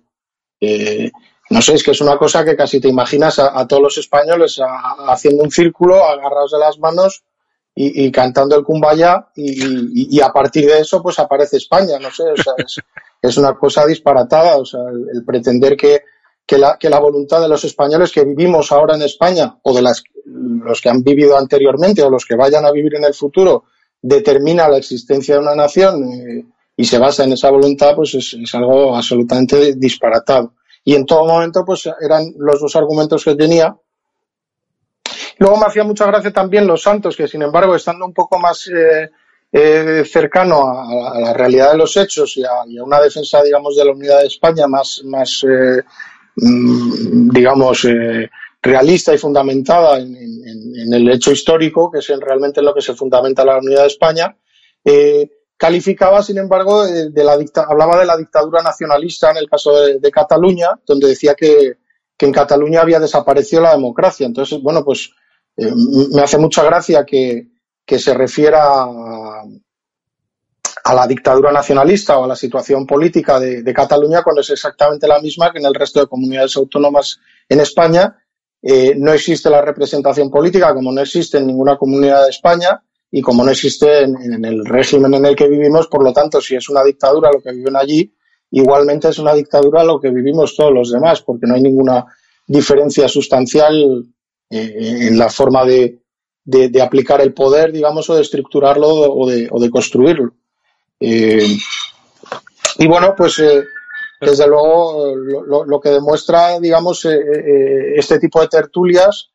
[0.61, 1.09] Eh,
[1.49, 4.59] no sé, es que es una cosa que casi te imaginas a, todos los españoles
[4.59, 7.23] a, haciendo un círculo, agarrados de las manos,
[7.81, 12.23] y, cantando el Kumbaya y, y, a partir de eso pues aparece España, no sé,
[12.23, 12.53] o sea,
[13.21, 16.01] es, una cosa disparatada, o sea, el, el pretender que,
[16.45, 19.81] que, la, que la voluntad de los españoles que vivimos ahora en España o de
[19.81, 23.63] las, los que han vivido anteriormente o los que vayan a vivir en el futuro
[24.01, 28.33] determina la existencia de una nación eh, y se basa en esa voluntad, pues es,
[28.33, 30.53] es algo absolutamente disparatado.
[30.83, 33.77] Y en todo momento, pues eran los dos argumentos que tenía,
[35.39, 38.67] Luego me hacía mucha gracia también Los Santos, que sin embargo, estando un poco más
[38.67, 39.09] eh,
[39.51, 43.91] eh, cercano a, la realidad de los hechos y a, una defensa, digamos, de la
[43.91, 45.81] unidad de España más, más eh,
[46.35, 48.29] mm, digamos, eh,
[48.61, 52.93] realista y fundamentada en, el hecho histórico, que es en realmente en lo que se
[52.93, 54.35] fundamenta la unidad de España,
[55.55, 59.99] calificaba, sin embargo, de la dicta, hablaba de la dictadura nacionalista en el caso de,
[59.99, 61.77] de Cataluña, donde decía que,
[62.17, 64.25] que en Cataluña había desaparecido la democracia.
[64.25, 65.11] Entonces, bueno, pues
[65.59, 65.73] eh,
[66.13, 67.47] me hace mucha gracia que,
[67.85, 69.43] se refiera a,
[70.93, 75.51] la dictadura nacionalista o a la situación política de, Cataluña cuando es exactamente la misma
[75.51, 78.15] que en el resto de comunidades autónomas en España.
[78.61, 83.21] Eh, no existe la representación política como no existe en ninguna comunidad de España y
[83.21, 86.69] como no existe en, el régimen en el que vivimos, por lo tanto, si es
[86.69, 88.13] una dictadura lo que viven allí,
[88.51, 92.05] igualmente es una dictadura lo que vivimos todos los demás, porque no hay ninguna
[92.45, 94.05] diferencia sustancial
[94.49, 95.99] eh, en la forma de,
[96.43, 100.33] de, aplicar el poder, digamos, o de estructurarlo o de, o de construirlo.
[100.99, 101.57] Eh,
[102.77, 103.63] y bueno, pues eh,
[104.19, 109.29] desde luego lo, que demuestra, digamos, este tipo de tertulias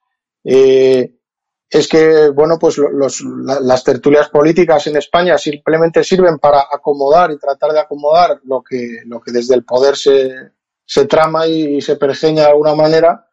[1.74, 7.38] es que, bueno, pues los, las tertulias políticas en España simplemente sirven para acomodar y
[7.38, 10.52] tratar de acomodar lo que, lo que desde el poder se,
[10.84, 13.26] se trama y, se pergeña de alguna manera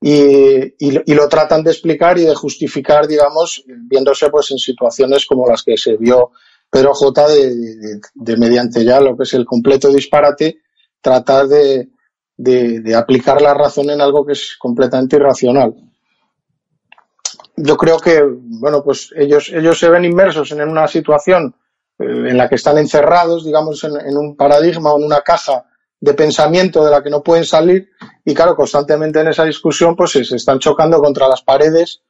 [0.00, 5.62] y, lo tratan de explicar y de justificar, digamos, viéndose pues en situaciones como las
[5.62, 6.30] que se vio
[6.70, 7.28] Pedro J.
[7.28, 10.60] De, de, mediante ya lo que es el completo disparate,
[11.00, 11.90] tratar de,
[12.36, 15.74] de aplicar la razón en algo que es completamente irracional
[17.62, 21.54] yo creo que, bueno, pues ellos, ellos se ven inmersos en una situación
[21.98, 25.66] eh, en la que están encerrados, digamos, en, un paradigma o en una caja
[26.00, 27.90] de pensamiento de la que no pueden salir
[28.24, 32.02] y claro, constantemente en esa discusión pues se, están chocando contra las paredes,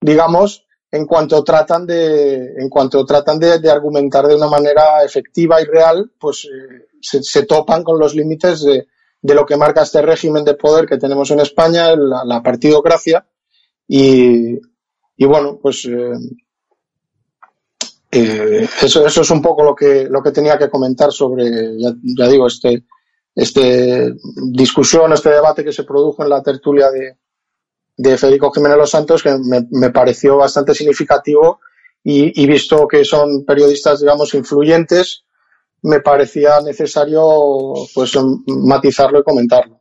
[0.00, 5.64] digamos, en cuanto tratan de, en cuanto tratan de, argumentar de una manera efectiva y
[5.64, 8.86] real, pues eh, se, topan con los límites de,
[9.20, 13.26] de, lo que marca este régimen de poder que tenemos en España, la, partidocracia,
[13.86, 14.58] y,
[15.16, 16.12] y bueno, pues eh,
[18.10, 21.44] eh, eso, eso es un poco lo que, lo que tenía que comentar sobre,
[21.78, 22.84] ya, digo, este,
[23.38, 24.14] este
[24.50, 27.18] discusión, este debate que se produjo en la tertulia de,
[27.96, 31.60] de Federico Jiménez Los Santos, que me, me pareció bastante significativo
[32.02, 35.24] y, y, visto que son periodistas, digamos, influyentes,
[35.82, 37.22] me parecía necesario
[37.94, 39.77] pues matizarlo y comentarlo.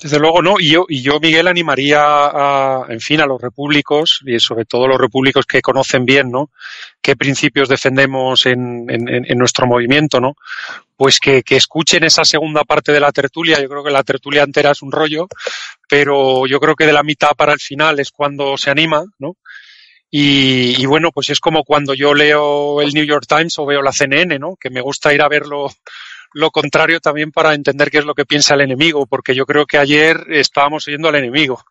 [0.00, 4.20] Desde luego no, y yo, y yo Miguel animaría a, en fin, a los repúblicos
[4.24, 6.50] y sobre todo los repúblicos que conocen bien, ¿no?
[7.02, 10.36] Qué principios defendemos en, en, en nuestro movimiento, ¿no?
[10.96, 13.60] Pues que, que, escuchen esa segunda parte de la tertulia.
[13.60, 15.26] Yo creo que la tertulia entera es un rollo,
[15.88, 19.36] pero yo creo que de la mitad para el final es cuando se anima, ¿no?
[20.10, 23.82] Y, y, bueno, pues es como cuando yo leo el New York Times o veo
[23.82, 24.54] la CNN, ¿no?
[24.58, 25.70] Que me gusta ir a verlo
[26.32, 29.66] lo contrario también para entender qué es lo que piensa el enemigo, porque yo creo
[29.66, 31.62] que ayer estábamos oyendo al enemigo.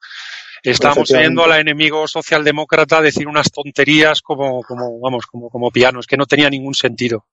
[0.64, 6.18] Estábamos oyendo al enemigo socialdemócrata decir unas tonterías como, como vamos, como, como pianos, que
[6.18, 7.26] no tenía ningún sentido.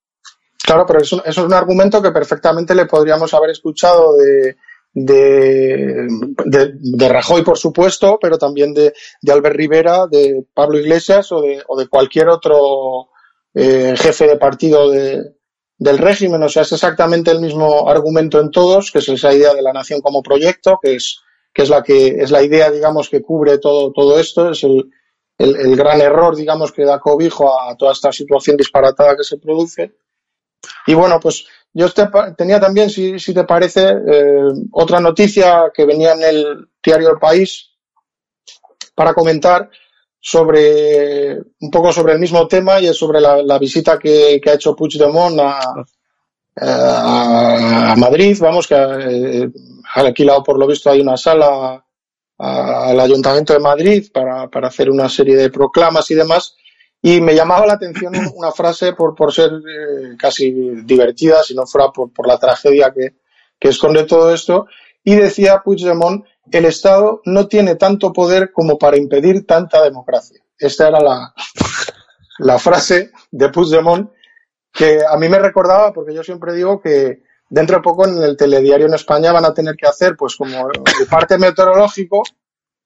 [0.62, 4.56] Claro, pero eso, es un argumento que perfectamente le podríamos haber escuchado de,
[4.94, 6.06] de,
[6.46, 11.62] de, Rajoy, por supuesto, pero también de, de, Albert Rivera, de Pablo Iglesias o de,
[11.66, 13.08] o de cualquier otro
[13.52, 15.34] eh, jefe de partido de,
[15.84, 19.52] del régimen, o sea, es exactamente el mismo argumento en todos, que es esa idea
[19.52, 21.20] de la nación como proyecto, que es,
[21.52, 24.90] que es la que, es la idea, digamos, que cubre todo, todo esto, es el,
[25.36, 29.92] el, gran error, digamos, que da cobijo a toda esta situación disparatada que se produce.
[30.86, 31.86] Y bueno, pues yo
[32.34, 37.18] tenía también, si, si te parece, eh, otra noticia que venía en el diario El
[37.18, 37.72] País
[38.94, 39.68] para comentar,
[40.26, 44.74] sobre un poco sobre el mismo tema y es sobre la, visita que, ha hecho
[44.74, 45.84] Puigdemont a,
[46.62, 49.50] a, a Madrid, vamos, que eh,
[49.94, 51.84] ha alquilado por lo visto hay una sala
[52.38, 56.56] al Ayuntamiento de Madrid para, para, hacer una serie de proclamas y demás.
[57.02, 60.50] Y me llamaba la atención una frase por, por ser eh, casi
[60.84, 63.16] divertida, si no fuera por, por la tragedia que,
[63.60, 64.68] que esconde todo esto.
[65.04, 70.40] Y decía Puigdemont el Estado no tiene tanto poder como para impedir tanta democracia.
[70.58, 71.00] Esta era
[72.38, 74.10] la, frase de Puigdemont
[74.72, 78.36] que a mí me recordaba, porque yo siempre digo que dentro de poco en el
[78.36, 82.22] telediario en España van a tener que hacer, pues como el parte meteorológico,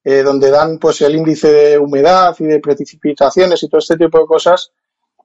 [0.05, 4.19] eh, donde dan pues el índice de humedad y de precipitaciones y todo este tipo
[4.19, 4.71] de cosas,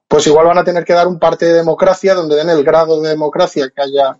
[0.08, 3.00] pues igual van a tener que dar un parte de democracia donde den el grado
[3.00, 4.18] de democracia que haya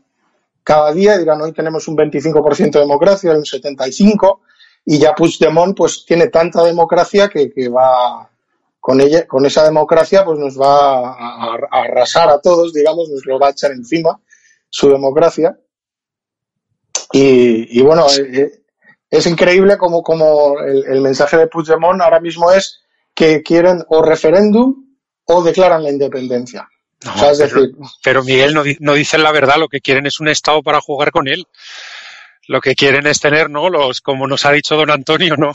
[0.64, 4.40] cada día dirán hoy tenemos un 25% de democracia, un 75%,
[4.86, 8.30] y ya Puigdemont pues tiene tanta democracia que, va
[8.80, 13.38] con ella, con esa democracia pues nos va a, arrasar a todos, digamos, nos lo
[13.38, 14.18] va a echar encima
[14.68, 15.58] su democracia.
[17.12, 18.52] Y, y bueno, eh, eh,
[19.10, 22.80] es increíble como, como el, el mensaje de Puigdemont ahora mismo es
[23.14, 24.74] que quieren o referéndum
[25.26, 26.68] o declaran la independencia
[28.02, 31.10] pero, Miguel no, no, dicen la verdad, lo que quieren es un Estado para jugar
[31.10, 31.46] con él.
[32.46, 33.70] lo que quieren es tener, ¿no?
[33.70, 35.52] Los, como nos ha dicho don Antonio, ¿no?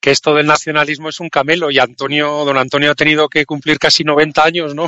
[0.00, 3.78] Que esto del nacionalismo es un camelo y Antonio, don Antonio ha tenido que cumplir
[3.78, 4.86] casi 90 años, ¿no?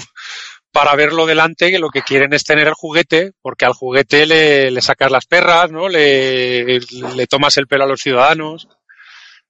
[0.73, 4.71] Para verlo delante, que lo que quieren es tener el juguete, porque al juguete le,
[4.71, 5.89] le sacas las perras, ¿no?
[5.89, 8.69] Le, le tomas el pelo a los ciudadanos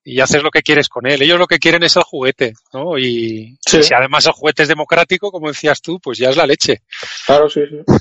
[0.08, 1.20] y haces lo que quieres con él.
[1.20, 2.96] Ellos lo que quieren es el juguete, ¿no?
[2.96, 3.78] Y, Sí.
[3.78, 6.82] y si además el juguete es democrático, como decías tú, pues ya es la leche.
[7.26, 7.94] Claro, sí, sí.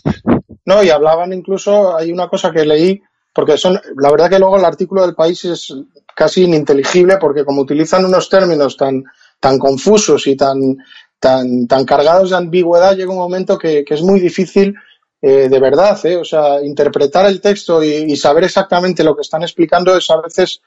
[0.66, 3.02] No, y hablaban incluso, hay una cosa que leí,
[3.34, 5.74] porque son, la verdad que luego el artículo del país es
[6.16, 9.04] casi ininteligible, porque como utilizan unos términos tan,
[9.40, 10.78] tan confusos y tan,
[11.20, 14.76] tan, tan cargados de ambigüedad, llega un momento que, que es muy difícil
[15.24, 16.18] eh, de verdad, ¿eh?
[16.18, 20.22] o sea, interpretar el texto y, y saber exactamente lo que están explicando es a
[20.22, 20.62] veces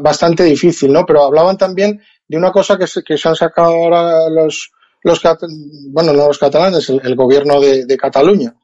[0.00, 1.04] bastante difícil, ¿no?
[1.06, 4.70] Pero hablaban también de una cosa que se, que se han sacado ahora los,
[5.02, 5.20] los
[5.90, 8.54] bueno, no los catalanes, el, gobierno de, de Cataluña,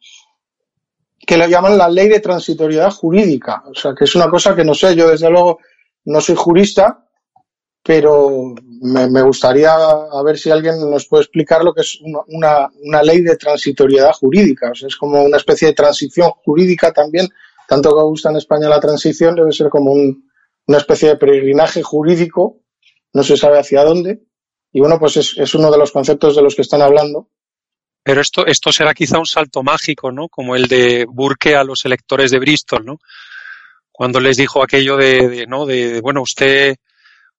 [1.27, 3.63] que lo llaman la ley de transitoriedad jurídica.
[3.67, 5.59] O sea, que es una cosa que no sé, yo desde luego
[6.05, 7.09] no soy jurista,
[7.83, 12.21] pero me, me gustaría a ver si alguien nos puede explicar lo que es una,
[12.29, 14.71] una, una ley de transitoriedad jurídica.
[14.71, 17.29] O sea, es como una especie de transición jurídica también,
[17.69, 20.31] tanto que gusta en España la transición, debe ser como un,
[20.67, 22.61] una especie de peregrinaje jurídico,
[23.13, 24.23] no se sabe hacia dónde.
[24.73, 27.29] Y bueno, pues es, es uno de los conceptos de los que están hablando.
[28.03, 30.29] Pero esto, esto será quizá un salto mágico, ¿no?
[30.29, 32.99] Como el de Burke a los electores de Bristol, ¿no?
[33.93, 35.65] Cuando les dijo aquello de, de, ¿no?
[35.65, 36.77] De, bueno, usted,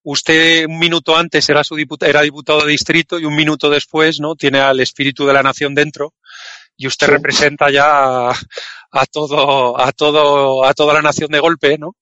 [0.02, 4.18] usted un minuto antes era su diputado, era diputado de distrito y un minuto después,
[4.18, 4.34] ¿no?
[4.34, 6.14] Tiene al espíritu de la nación dentro
[6.76, 7.12] y usted Sí.
[7.12, 8.34] representa ya a,
[8.92, 11.96] a todo, a todo, a toda la nación de golpe, ¿no?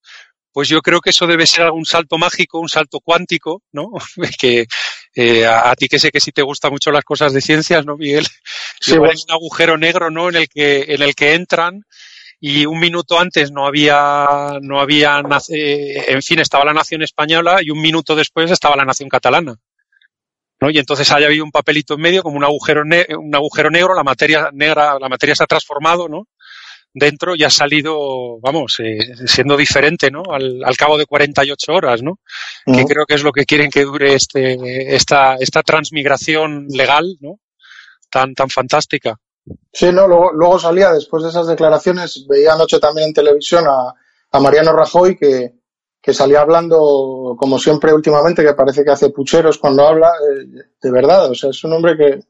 [0.55, 3.91] Pues yo creo que eso debe ser algún salto mágico, un salto cuántico, ¿no?
[4.41, 4.67] que
[5.17, 7.85] eh, a, a ti que sé que sí te gustan mucho las cosas de ciencias,
[7.85, 8.27] ¿no, Miguel?
[8.81, 9.13] Sí, Igual bueno.
[9.19, 10.31] es un agujero negro, ¿no?
[10.31, 11.83] En el que, en el que entran
[12.41, 17.59] y un minuto antes no había, no había, eh, en fin, estaba la nación española
[17.63, 19.57] y un minuto después estaba la nación catalana.
[20.61, 20.71] ¿no?
[20.71, 23.95] Y entonces haya habido un papelito en medio como un agujero, ne- un agujero negro,
[23.95, 26.27] la materia negra, la materia se ha transformado, ¿no?
[26.97, 30.23] Dentro y ha salido, vamos, eh, siendo diferente, ¿no?
[30.31, 32.21] Al, al cabo de 48 horas, ¿no?
[32.65, 37.41] que creo que es lo que quieren que dure este, esta, esta transmigración legal, ¿no?
[38.11, 39.17] Tan, tan fantástica.
[39.73, 43.93] Sí, no, luego, luego salía después de esas declaraciones, veía anoche también en televisión a,
[44.31, 45.55] a Mariano Rajoy que,
[46.01, 50.91] que salía hablando, como siempre últimamente, que parece que hace pucheros cuando habla, eh, de
[50.91, 52.21] verdad, o sea, es un hombre que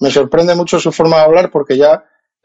[0.00, 2.04] me sorprende mucho su forma de hablar porque ya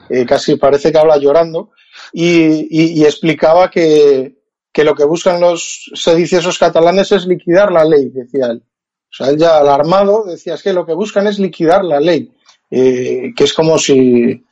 [0.10, 1.72] eh, casi parece que habla llorando
[2.12, 4.38] y, explicaba que,
[4.72, 8.64] que lo que buscan los sediciosos catalanes es liquidar la ley, decía él.
[9.12, 12.32] O sea, él ya alarmado decía, es que lo que buscan es liquidar la ley,
[12.70, 14.46] eh, que es como si,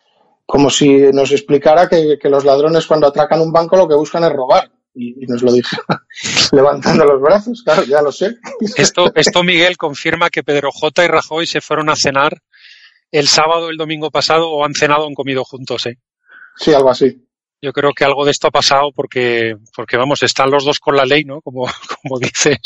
[0.46, 4.24] como si nos explicara que, que los ladrones cuando atracan un banco lo que buscan
[4.24, 4.72] es robar.
[5.00, 5.78] Y, nos lo dije
[6.52, 8.38] levantando los brazos, claro, ya lo sé.
[8.78, 11.06] Esto, esto, Miguel, confirma que Pedro J.
[11.06, 12.42] y Rajoy se fueron a cenar
[13.12, 15.98] el sábado el domingo pasado o han cenado o han comido juntos, ¿eh?
[16.58, 17.24] Sí, algo así.
[17.62, 20.96] Yo creo que algo de esto ha pasado porque, porque vamos, están los dos con
[20.96, 21.42] la ley, ¿no?
[21.42, 21.66] Como,
[22.02, 22.58] como dices.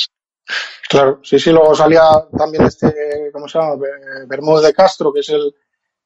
[0.89, 2.03] Claro, sí, sí, luego salía
[2.37, 2.93] también este,
[3.31, 3.75] ¿cómo se llama?
[3.75, 5.53] Be- Bermúdez de Castro, que es el,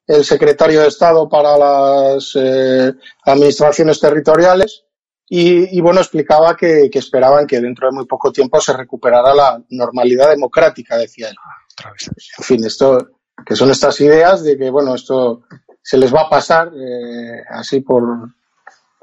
[0.06, 2.92] el secretario de Estado para las eh,
[3.24, 4.84] administraciones territoriales,
[5.28, 9.34] y, y, bueno, explicaba que, que esperaban que dentro de muy poco tiempo se recuperara
[9.34, 11.36] la normalidad democrática, decía él.
[11.72, 12.08] Otra vez.
[12.38, 15.42] En fin, esto, que son estas ideas de que, bueno, esto
[15.82, 18.02] se les va a pasar eh, así por,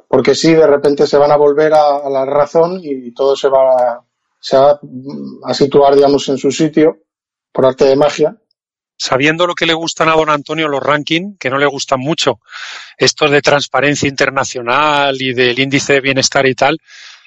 [0.07, 3.71] porque sí, de repente se van a volver a, la razón y todo se va,
[3.71, 4.01] a,
[4.39, 4.79] se va
[5.45, 6.97] a situar, digamos, en su sitio
[7.51, 8.35] por arte de magia.
[8.97, 12.39] Sabiendo lo que le gustan a don Antonio los rankings, que no le gustan mucho,
[12.97, 16.77] estos de transparencia internacional y del índice de bienestar y tal,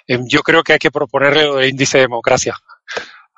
[0.06, 2.56] eh, yo creo que hay que proponerle el índice de democracia.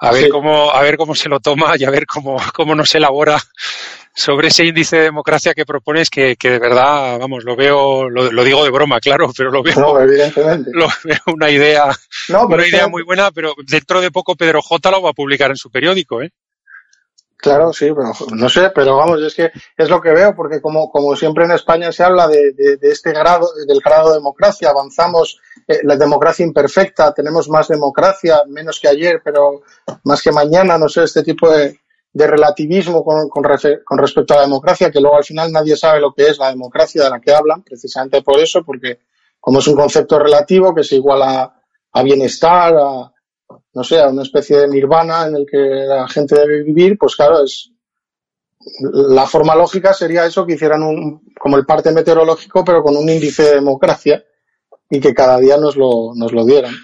[0.00, 0.30] A ver Sí.
[0.30, 3.38] cómo, a ver cómo se lo toma y a ver cómo, cómo nos elabora
[4.14, 8.30] sobre ese índice de democracia que propones, que, que de verdad, vamos, lo veo, lo,
[8.32, 10.70] lo digo de broma, claro, pero lo veo, No, evidentemente.
[10.72, 11.86] lo veo una idea,
[12.28, 15.14] No, pero una idea muy buena, pero dentro de poco Pedro J lo va a
[15.14, 16.30] publicar en su periódico, ¿eh?
[17.40, 20.90] Claro, sí, pero no sé, pero vamos, es que es lo que veo, porque como,
[20.90, 24.70] como siempre en España se habla de, de, de este grado, del grado de democracia,
[24.70, 29.62] avanzamos, eh, la democracia imperfecta, tenemos más democracia, menos que ayer, pero
[30.02, 31.78] más que mañana, no sé, este tipo de,
[32.12, 33.44] de relativismo con, con,
[33.84, 36.50] con respecto a la democracia, que luego al final nadie sabe lo que es la
[36.50, 38.98] democracia de la que hablan, precisamente por eso, porque
[39.38, 41.54] como es un concepto relativo que se iguala
[41.92, 43.12] a bienestar, a,
[43.74, 47.16] no sé, a una especie de nirvana en el que la gente debe vivir, pues
[47.16, 47.70] claro, es
[48.82, 53.08] la forma lógica sería eso que hicieran un como el parte meteorológico pero con un
[53.08, 54.24] índice de democracia
[54.90, 56.74] y que cada día nos lo, nos lo dieran.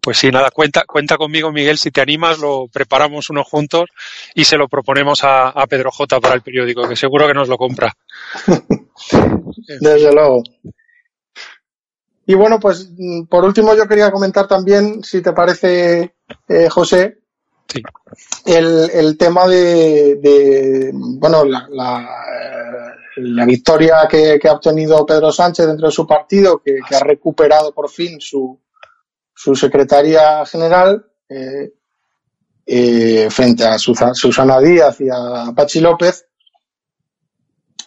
[0.00, 3.90] Pues sí, nada, cuenta, cuenta conmigo, Miguel, si te animas, lo preparamos uno juntos
[4.34, 7.48] y se lo proponemos a, a Pedro J para el periódico, que seguro que nos
[7.48, 7.92] lo compra.
[9.80, 10.42] Desde luego.
[12.30, 12.88] Y bueno, pues
[13.28, 16.14] por último yo quería comentar también, si te parece,
[16.48, 17.16] eh, José,
[17.66, 17.82] Sí.
[18.46, 25.04] el, el tema de, de, bueno, la, la, eh, la victoria que, que ha obtenido
[25.06, 28.60] Pedro Sánchez dentro de su partido, que, que ha recuperado por fin su,
[29.34, 31.72] su secretaria general eh,
[32.66, 36.26] eh, frente a Susa- Susana Díaz y a Pachi López.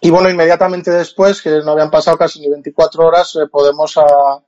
[0.04, 4.44] Y bueno, inmediatamente después, que no habían pasado casi ni 24 horas, eh, Podemos ha,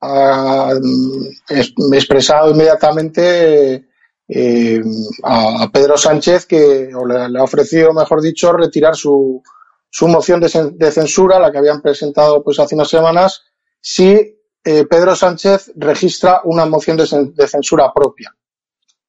[0.00, 3.88] ha, mm, es- expresado inmediatamente
[4.28, 4.82] eh,
[5.22, 9.42] a, a Pedro Sánchez que o le, ha ofrecido, mejor dicho, retirar su,
[9.90, 13.42] su moción de, cen- de censura, la que habían presentado pues hace unas semanas,
[13.80, 18.34] si eh, Pedro Sánchez registra una moción de, cen- de censura propia,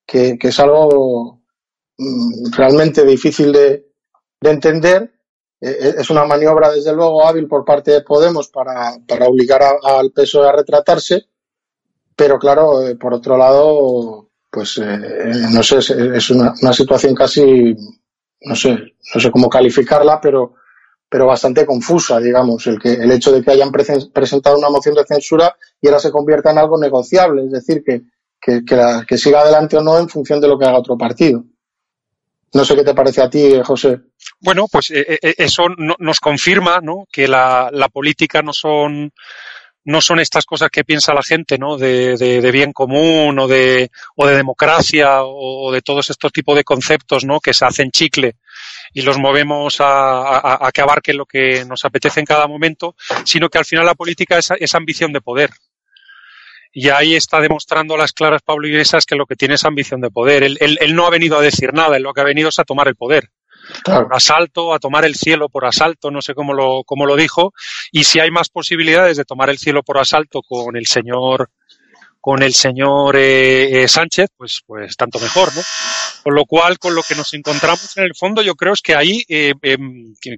[0.05, 1.41] que, es algo
[1.97, 5.14] mm, realmente difícil de entender.
[5.61, 9.99] Eh, es una maniobra, desde luego, hábil por parte de Podemos para, para obligar a-
[9.99, 11.27] al PSOE a retratarse,
[12.15, 17.75] pero claro, eh, por otro lado, pues eh, no sé, es, una, situación casi,
[18.41, 18.69] no sé,
[19.13, 20.53] no sé cómo calificarla, pero
[21.09, 24.95] pero bastante confusa, digamos, el que el hecho de que hayan presen- presentado una moción
[24.95, 28.01] de censura y ahora se convierta en algo negociable, es decir, que,
[29.07, 31.43] que, siga adelante o no en función de lo que haga otro partido.
[32.53, 34.01] No sé qué te parece a ti, eh, José.
[34.41, 37.05] Bueno, pues eh, eh, eso no- nos confirma ¿no?
[37.11, 39.11] que la, la política no son
[39.87, 41.77] no son estas cosas que piensa la gente, ¿no?
[41.77, 47.23] De, bien común o de, o de democracia o, de todos estos tipos de conceptos,
[47.23, 47.39] ¿no?
[47.39, 48.37] Que se hacen chicle
[48.93, 53.47] y los movemos a, a, que abarquen lo que nos apetece en cada momento, sino
[53.47, 55.51] que al final la política es, es ambición de poder.
[56.73, 60.09] Y ahí está demostrando las claras Pablo Iglesias que lo que tiene es ambición de
[60.09, 60.41] poder.
[60.41, 62.57] Él, él, él no ha venido a decir nada, él lo que ha venido es
[62.57, 63.29] a tomar el poder
[63.83, 67.53] Por asalto, a tomar el cielo por asalto, no sé cómo lo, cómo lo dijo,
[67.91, 71.49] y si hay más posibilidades de tomar el cielo por asalto con el señor
[72.25, 75.61] con el señor eh, eh, Sánchez, pues, pues tanto mejor, ¿no?
[76.23, 78.95] Con lo cual, con lo que nos encontramos en el fondo, yo creo es que
[78.95, 79.77] ahí eh, eh,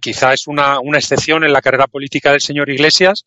[0.02, 3.24] quizá es una, una excepción en la carrera política del señor Iglesias,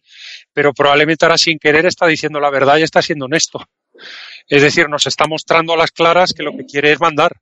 [0.52, 3.64] pero probablemente ahora sin querer está diciendo la verdad y está siendo honesto.
[4.46, 7.40] Es decir, nos está mostrando a las claras que lo que quiere es mandar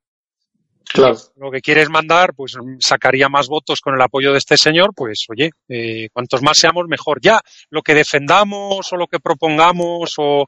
[0.93, 1.17] Claro.
[1.37, 4.91] lo que quiere es mandar, pues sacaría más votos con el apoyo de este señor,
[4.95, 7.21] pues oye, eh, cuantos más seamos, mejor.
[7.21, 10.47] Ya, lo que defendamos o lo que propongamos o,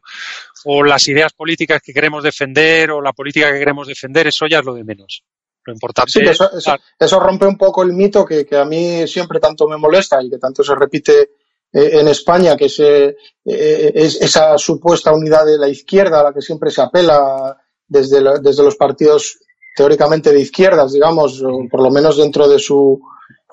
[0.64, 4.60] o las ideas políticas que queremos defender o la política que queremos defender, eso ya
[4.60, 5.22] es lo de menos.
[5.64, 6.20] Lo importante Sí,
[6.98, 10.30] eso rompe un poco el mito que, que a mí siempre tanto me molesta y
[10.30, 11.12] que tanto se repite
[11.72, 13.14] eh, en España, que es, eh,
[13.44, 18.38] es esa supuesta unidad de la izquierda a la que siempre se apela desde, la-
[18.38, 19.38] desde los partidos
[19.80, 23.00] teóricamente de izquierdas, digamos, o por lo menos dentro de su,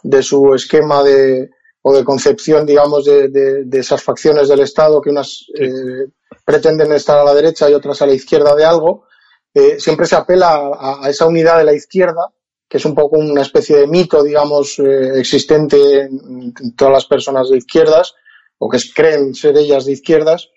[0.04, 1.52] de su esquema de,
[1.84, 6.08] o de concepción, digamos, de, de- de esas facciones del Estado que unas eh,
[6.44, 9.06] pretenden estar a la derecha y otras a la izquierda de algo,
[9.54, 12.24] eh, siempre se apela a, a esa unidad de la izquierda,
[12.68, 17.06] que es un poco una especie de mito, digamos, eh, existente en, en todas las
[17.06, 18.16] personas de izquierdas,
[18.58, 20.50] o que creen ser ellas de izquierdas,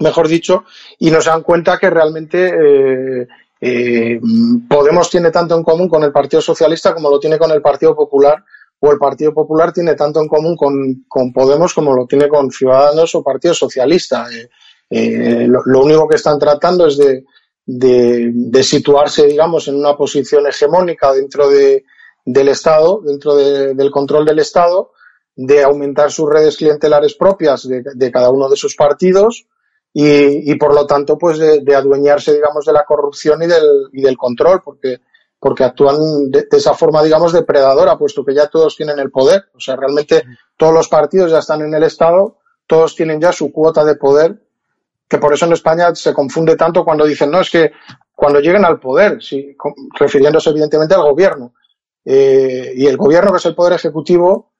[0.00, 0.64] mejor dicho,
[0.98, 3.28] y nos dan cuenta que realmente
[3.66, 4.20] eh,
[4.68, 7.96] Podemos tiene tanto en común con el Partido Socialista como lo tiene con el Partido
[7.96, 8.44] Popular,
[8.78, 12.50] o el Partido Popular tiene tanto en común con, con Podemos como lo tiene con
[12.50, 14.26] Ciudadanos o Partido Socialista.
[14.30, 14.50] Eh,
[14.90, 17.24] eh, lo, único que están tratando es de,
[17.64, 21.84] de, situarse, digamos, en una posición hegemónica dentro de,
[22.26, 24.90] del Estado, dentro de- del control del Estado,
[25.34, 29.46] de aumentar sus redes clientelares propias de cada uno de sus partidos
[29.94, 33.88] y, y, por lo tanto, pues de, de adueñarse, digamos, de la corrupción y del,
[33.92, 34.98] y del control, porque,
[35.38, 39.44] porque actúan de, de esa forma, digamos, depredadora, puesto que ya todos tienen el poder.
[39.54, 40.24] O sea, realmente
[40.56, 44.42] todos los partidos ya están en el Estado, todos tienen ya su cuota de poder
[45.06, 47.70] que por eso en España se confunde tanto cuando dicen, no, es que
[48.16, 49.54] cuando lleguen al poder, sí,
[49.98, 51.52] refiriéndose evidentemente al gobierno.
[52.04, 54.50] Eh, y el gobierno, que es el poder ejecutivo,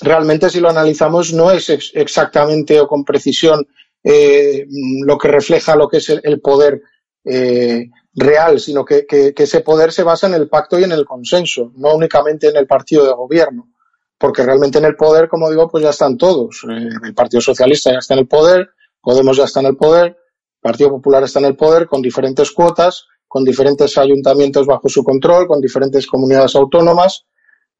[0.00, 3.66] realmente si lo analizamos no es ex- exactamente o con precisión
[4.04, 4.66] eh,
[5.04, 6.82] lo que refleja lo que es el, poder
[7.24, 11.72] eh, real, sino que ese poder se basa en el pacto y en el consenso,
[11.76, 13.70] no únicamente en el partido de gobierno.
[14.18, 16.64] Porque realmente en el poder, como digo, pues ya están todos.
[16.70, 18.68] Eh, el Partido Socialista ya está en el poder,
[19.04, 22.50] Podemos ya está en el poder, el Partido Popular está en el poder con diferentes
[22.50, 27.26] cuotas, con diferentes ayuntamientos bajo su control, con diferentes comunidades autónomas,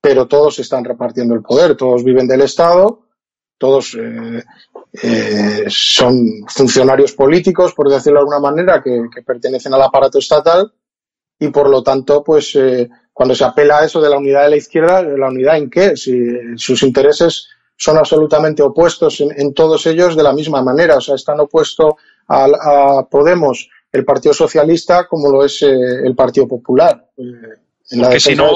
[0.02, 3.03] pero todos están repartiendo el poder, todos viven del Estado
[3.58, 3.96] todos
[5.68, 10.72] son funcionarios políticos, por decirlo de alguna manera, que, pertenecen al aparato estatal
[11.38, 12.56] y por lo tanto, pues
[13.12, 15.96] cuando se apela a eso de la unidad de la izquierda, ¿la unidad en qué?
[15.96, 16.12] Si
[16.56, 20.96] sus intereses son absolutamente opuestos en, todos ellos de la misma manera.
[20.96, 21.94] O sea, están opuestos
[22.28, 25.68] a, Podemos, el Partido Socialista, como lo es eh,
[26.04, 27.08] el Partido Popular.
[27.16, 28.50] Eh, Porque si no,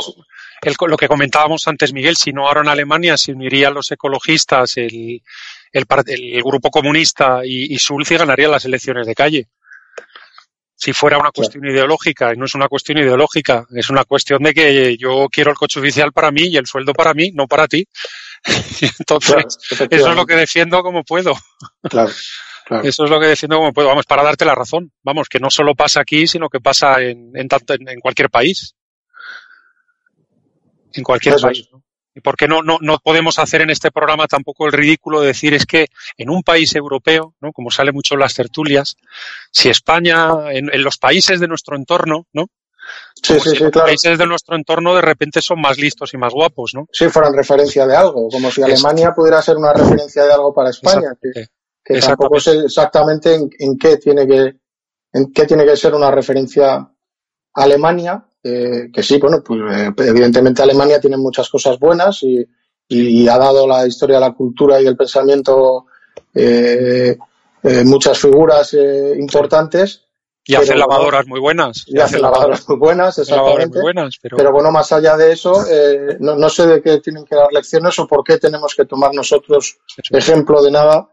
[0.87, 5.23] lo que comentábamos antes, Miguel, si no ahora en Alemania se unirían los ecologistas, el,
[5.73, 9.49] el, Grupo Comunista y, y Sulz ganarían las elecciones de calle
[10.79, 14.55] si fuera una cuestión ideológica, y no es una cuestión ideológica, es una cuestión de
[14.55, 17.67] que yo quiero el coche oficial para mí y el sueldo para mí, no para
[17.67, 17.85] ti.
[19.01, 19.59] Entonces,
[19.91, 21.35] eso es lo que defiendo como puedo.
[21.83, 22.13] Claro,
[22.85, 23.89] Eso es lo que defiendo como puedo.
[23.89, 24.93] Vamos, para darte la razón.
[25.03, 27.49] Vamos, que no solo pasa aquí, sino que pasa en, en,
[27.89, 28.77] en cualquier país.
[30.93, 31.69] En cualquier país.
[31.73, 31.83] ¿no?
[32.19, 35.29] ¿Y por qué no, no, no podemos hacer en este programa tampoco el ridículo de
[35.29, 35.87] decir es que
[36.17, 37.53] en un país europeo, ¿no?
[37.53, 38.97] como sale mucho en las tertulias,
[39.53, 42.47] si España, en, los países de nuestro entorno, ¿no?
[43.23, 46.33] Sí, sí, sí, los países de nuestro entorno de repente son más listos y más
[46.33, 46.89] guapos, ¿no?
[46.91, 50.71] Sí, fueran referencia de algo, como si Alemania pudiera ser una referencia de algo para
[50.71, 54.57] España, que, tampoco sé exactamente en, qué tiene que
[55.13, 56.91] en qué tiene que ser una referencia
[57.55, 62.47] Alemania, eh, que sí, bueno, pues eh, evidentemente Alemania tiene muchas cosas buenas y,
[63.29, 65.87] ha dado la historia de la cultura y el pensamiento
[66.35, 67.19] eh,
[67.85, 68.75] muchas figuras
[69.19, 70.05] importantes.
[70.45, 71.85] Y hace lavadoras muy buenas.
[71.87, 73.79] Y, hace lavadoras muy buenas, exactamente.
[74.35, 74.53] pero...
[74.53, 75.53] bueno, más allá de eso,
[76.21, 79.77] no, sé de qué tienen que dar lecciones o por qué tenemos que tomar nosotros
[80.11, 81.13] ejemplo de nada.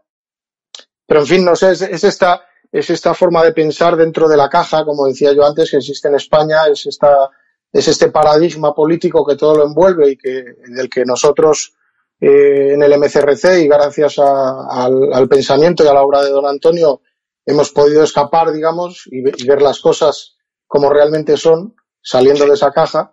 [1.06, 4.48] Pero en fin, no sé, es esta es esta forma de pensar dentro de la
[4.48, 7.30] caja, como decía yo antes, que existe en España, es esta
[7.72, 11.74] es este paradigma político que todo lo envuelve y que del que nosotros
[12.20, 17.02] eh, en el MCRC y gracias al, pensamiento y a la obra de don Antonio
[17.44, 20.36] hemos podido escapar, digamos, y, ver las cosas
[20.66, 23.12] como realmente son, saliendo de esa caja,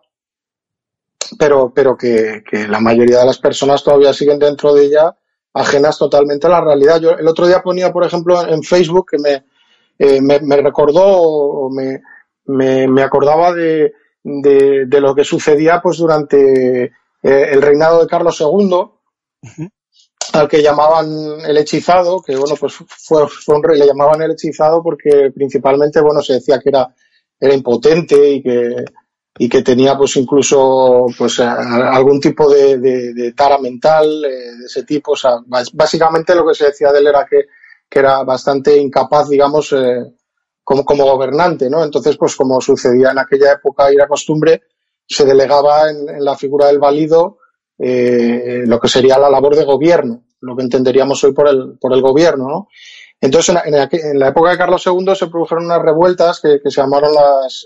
[1.38, 5.18] pero, pero que, la mayoría de las personas todavía siguen dentro de ella
[5.54, 7.00] ajenas totalmente a la realidad.
[7.00, 9.46] Yo el otro día ponía, por ejemplo, en Facebook que me,
[10.00, 12.02] eh, me, recordó, me,
[12.88, 13.94] me, acordaba de,
[14.24, 16.92] de, lo que sucedía pues durante eh,
[17.22, 18.86] el reinado de Carlos II,
[20.34, 21.08] al que llamaban
[21.46, 26.02] el hechizado, que bueno, pues fue, fue un rey, le llamaban el hechizado porque principalmente,
[26.02, 26.88] bueno, se decía que era,
[27.40, 28.86] era impotente y que,
[29.38, 34.84] y que tenía pues incluso pues algún tipo de, de, tara mental eh, de ese
[34.84, 35.14] tipo.
[35.74, 37.46] Básicamente lo que se decía de él era que,
[37.90, 40.04] que era bastante incapaz, digamos, eh,
[40.64, 41.84] como, como gobernante, ¿no?
[41.84, 44.64] Entonces, pues como sucedía en aquella época y era costumbre,
[45.06, 47.40] se delegaba en, la figura del válido
[47.78, 51.92] eh, lo que sería la labor de gobierno, lo que entenderíamos hoy por el, por
[51.92, 52.68] el gobierno, ¿no?
[53.20, 56.70] Entonces, en la, en la, época de Carlos II se produjeron unas revueltas que, que
[56.70, 57.66] se llamaron las,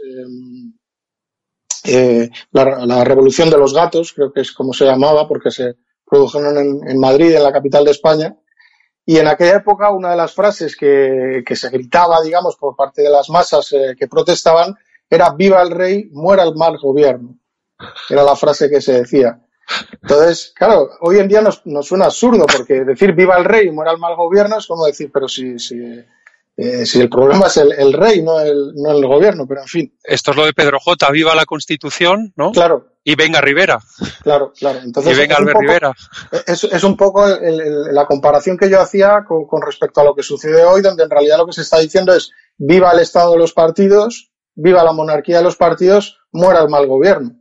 [1.83, 5.75] eh, la, Revolución de los Gatos, creo que es como se llamaba, porque se
[6.05, 6.57] produjeron
[6.87, 8.35] en, Madrid, en la capital de España.
[9.05, 13.09] Y en aquella época una de las frases que, se gritaba, digamos, por parte de
[13.09, 14.75] las masas eh, que protestaban
[15.09, 17.37] era viva el rey, muera el mal gobierno.
[18.09, 19.39] Era la frase que se decía.
[20.01, 23.97] Entonces, claro, hoy en día nos, suena absurdo porque decir viva el rey, muera el
[23.97, 25.77] mal gobierno es como decir, pero si, si
[26.59, 29.97] eh, si el problema es el, rey, no el, no el gobierno, pero en fin.
[30.03, 31.11] Esto es lo de Pedro J.
[31.11, 32.51] Viva la Constitución, ¿no?
[32.51, 32.97] Claro.
[33.03, 33.79] Y venga Rivera.
[34.23, 34.79] Claro, claro.
[34.83, 35.93] Entonces, y venga Albert Rivera.
[36.47, 40.23] Es, es, un poco la comparación que yo hacía con, con, respecto a lo que
[40.23, 43.37] sucede hoy, donde en realidad lo que se está diciendo es viva el Estado de
[43.37, 47.35] los partidos, viva la monarquía de los partidos, muera el mal gobierno.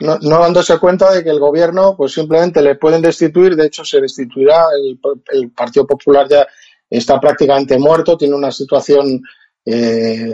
[0.00, 3.84] No, no, dándose cuenta de que el gobierno pues simplemente le pueden destituir, de hecho
[3.84, 4.98] se destituirá, el,
[5.32, 6.44] el Partido Popular ya
[6.92, 9.22] está prácticamente muerto, tiene una situación
[9.64, 10.28] eh,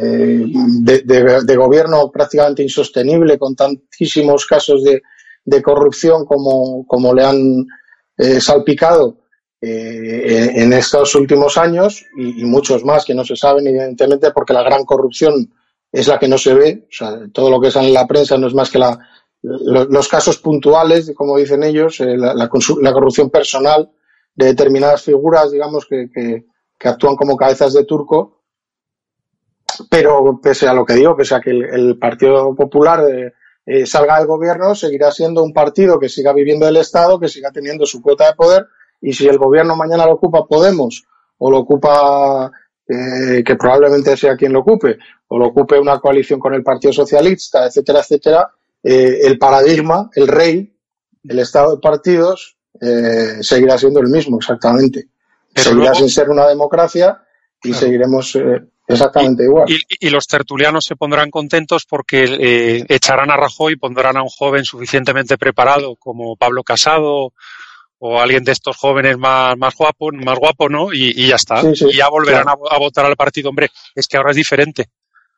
[0.81, 7.67] de, gobierno prácticamente insostenible, con tantísimos casos de, corrupción como, como, le han
[8.17, 9.19] eh, salpicado
[9.61, 14.63] eh, en estos últimos años y, muchos más que no se saben, evidentemente, porque la
[14.63, 15.53] gran corrupción
[15.93, 16.87] es la que no se ve.
[16.91, 18.99] O sea, todo lo que sale en la prensa no es más que la,
[19.43, 23.91] los, casos puntuales, como dicen ellos, la, la, corrupción personal
[24.39, 26.45] de determinadas figuras, digamos, que, que,
[26.89, 28.45] actúan como cabezas de turco,
[29.91, 33.35] pero pese a lo que digo, pese a que el, Partido Popular eh,
[33.67, 37.51] eh, salga del gobierno, seguirá siendo un partido que siga viviendo del Estado, que siga
[37.51, 38.67] teniendo su cuota de poder,
[39.01, 41.05] y si el gobierno mañana lo ocupa Podemos,
[41.39, 42.53] o lo ocupa,
[42.87, 46.93] eh, que probablemente sea quien lo ocupe, o lo ocupe una coalición con el Partido
[46.93, 48.53] Socialista, etcétera, etcétera,
[48.85, 50.79] el paradigma, el rey,
[51.25, 55.09] el Estado de partidos, eh, seguirá siendo el mismo, exactamente.
[55.55, 57.23] seguirá sin ser una democracia
[57.63, 59.67] y seguiremos eh, exactamente igual.
[59.69, 64.29] Y, los tertulianos se pondrán contentos porque eh, echarán a Rajoy y pondrán a un
[64.29, 67.33] joven suficientemente preparado como Pablo Casado
[68.01, 70.93] o alguien de estos jóvenes más, más guapo, más guapo, ¿no?
[70.93, 71.63] Y, ya está.
[71.65, 73.51] y ya volverán a, votar al partido.
[73.51, 74.87] Hombre, es que ahora es diferente.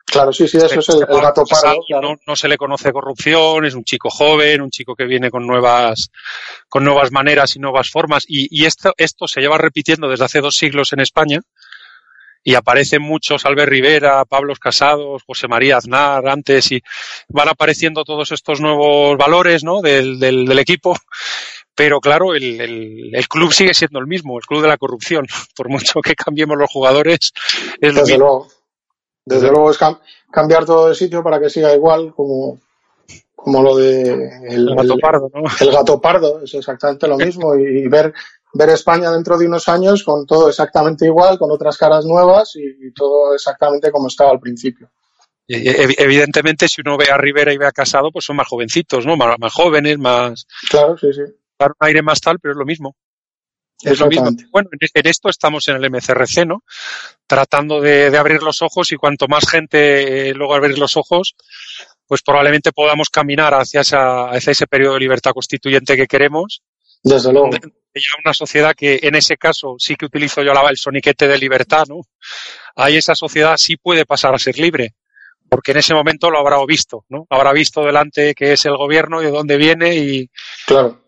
[0.04, 1.82] Claro, sí, sí, eso es el, gato pardo.
[2.26, 6.10] No, se le conoce corrupción, es un chico joven, un chico que viene con nuevas,
[6.68, 8.24] con nuevas maneras y nuevas formas.
[8.26, 11.40] Y, y esto, esto se lleva repitiendo desde hace dos siglos en España
[12.42, 16.82] y aparecen muchos, Albert Rivera, Pablos Casados, José María Aznar antes y
[17.28, 19.80] van apareciendo todos estos nuevos valores ¿no?
[19.82, 20.96] del, del, equipo.
[21.74, 25.26] Pero claro, el, el, club sigue siendo el mismo, el club de la corrupción.
[25.56, 27.32] Por mucho que cambiemos los jugadores,
[27.80, 28.48] es Desde Luego.
[29.30, 29.78] Desde luego es
[30.30, 32.58] cambiar todo de sitio para que siga igual como,
[33.36, 34.02] como lo de
[34.48, 35.42] el, gato pardo, ¿no?
[35.60, 38.12] El gato pardo, es exactamente lo mismo y ver
[38.52, 42.92] ver España dentro de unos años con todo exactamente igual, con otras caras nuevas y,
[42.92, 44.90] todo exactamente como estaba al principio.
[45.46, 49.16] Evidentemente, si uno ve a Rivera y ve a Casado, pues son más jovencitos, ¿no?
[49.16, 50.46] Más, jóvenes, más.
[50.68, 51.22] Claro, sí, sí.
[51.58, 52.94] Dar un aire más tal, pero es lo mismo.
[53.82, 54.30] Es lo mismo.
[54.50, 56.64] Bueno, en esto estamos en el MCRC, ¿no?
[57.26, 61.34] Tratando de, abrir los ojos y cuanto más gente eh, luego abrir los ojos,
[62.06, 66.62] pues probablemente podamos caminar hacia, hacia ese periodo de libertad constituyente que queremos
[67.02, 67.50] desde luego.
[68.24, 72.02] Una sociedad que en ese caso sí que utilizo yo el soniquete de libertad, ¿no?
[72.76, 74.94] Ahí esa sociedad sí puede pasar a ser libre,
[75.48, 77.26] porque en ese momento lo habrá visto, ¿no?
[77.30, 80.30] Habrá visto delante que es el gobierno y de dónde viene y.
[80.66, 81.00] Claro.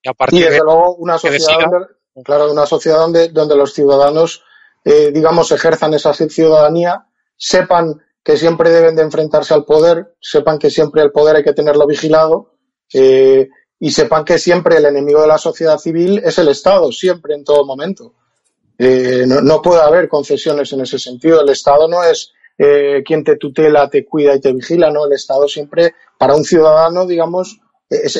[0.00, 1.86] Y, a partir desde luego una sociedad, donde,
[2.22, 4.42] claro, una sociedad donde, donde los ciudadanos,
[4.84, 10.70] eh, digamos, ejerzan esa ciudadanía, sepan que siempre deben de enfrentarse al poder, sepan que
[10.70, 12.54] siempre el poder hay que tenerlo vigilado,
[12.92, 13.48] eh,
[13.80, 17.44] y sepan que siempre el enemigo de la sociedad civil es el Estado, siempre, en
[17.44, 18.14] todo momento.
[18.76, 21.40] Eh, no, puede haber concesiones en ese sentido.
[21.40, 22.32] El Estado no es
[23.04, 25.06] quien te tutela, te cuida y te vigila, no.
[25.06, 27.60] El Estado siempre, para un ciudadano, digamos,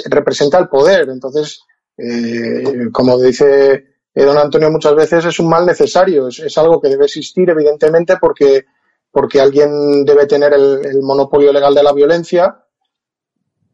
[0.06, 1.08] representa el poder.
[1.08, 1.60] Entonces,
[1.98, 3.84] eh, como dice
[4.14, 6.28] don Antonio muchas veces, es un mal necesario.
[6.28, 8.64] Es, algo que debe existir, evidentemente, porque,
[9.10, 12.64] porque alguien debe tener el monopolio legal de la violencia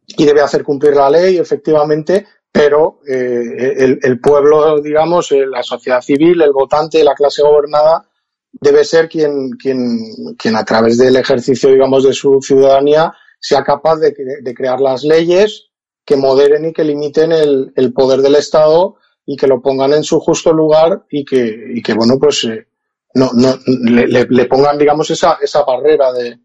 [0.06, 6.00] y debe hacer cumplir la ley, efectivamente, pero eh, el, pueblo, digamos, eh, la sociedad
[6.00, 8.08] civil, el votante, la clase gobernada,
[8.52, 13.96] debe ser quien, quien, quien a través del ejercicio, digamos, de su ciudadanía sea capaz
[13.96, 15.70] de crear las leyes
[16.04, 20.04] que moderen y que limiten el, el, poder del Estado y que lo pongan en
[20.04, 22.66] su justo lugar y que, y que bueno, pues eh,
[23.14, 26.38] no, no, le, le, pongan, digamos, esa, esa barrera de,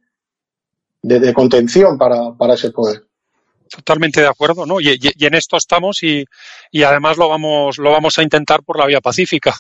[1.02, 3.03] de, de contención para, para ese poder.
[3.69, 4.81] Totalmente de acuerdo, ¿no?
[4.81, 6.26] Y, en esto estamos y,
[6.72, 9.53] y, además lo vamos, lo vamos a intentar por la vía pacífica.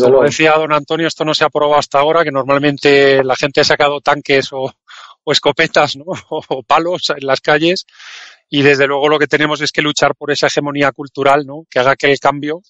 [0.00, 3.60] como decía don Antonio, esto no se ha probado hasta ahora, que normalmente la gente
[3.60, 4.72] ha sacado tanques o,
[5.26, 6.04] escopetas, ¿no?
[6.30, 7.86] O, palos en las calles
[8.48, 11.64] y desde luego lo que tenemos es que luchar por esa hegemonía cultural, ¿no?
[11.70, 12.62] Que haga que el cambio,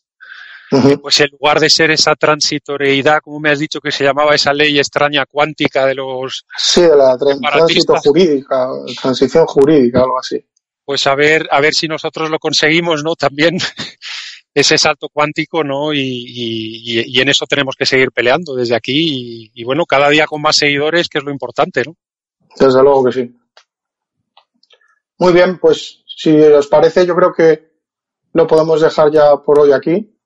[1.02, 4.52] pues en lugar de ser esa transitoriedad, como me has dicho que se llamaba esa
[4.52, 6.44] ley extraña cuántica de los...
[6.56, 8.68] Sí, de la tránsito jurídica,
[9.00, 10.44] transición jurídica, algo así
[10.90, 13.14] pues a ver, a ver si nosotros lo conseguimos, ¿no?
[13.14, 13.58] También
[14.54, 15.94] ese salto cuántico, ¿no?
[15.94, 20.56] Y, en eso tenemos que seguir peleando desde aquí y, bueno, cada día con más
[20.56, 21.94] seguidores, que es lo importante, ¿no?
[22.58, 23.36] Desde luego que sí.
[25.18, 27.70] Muy bien, pues si os parece, yo creo que
[28.32, 30.16] lo podemos dejar ya por hoy aquí.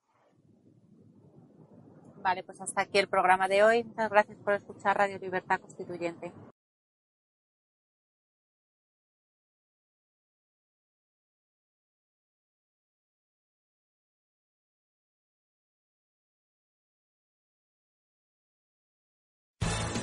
[2.21, 3.83] Vale, pues hasta aquí el programa de hoy.
[3.83, 6.33] Muchas gracias por escuchar Radio Libertad Constituyente.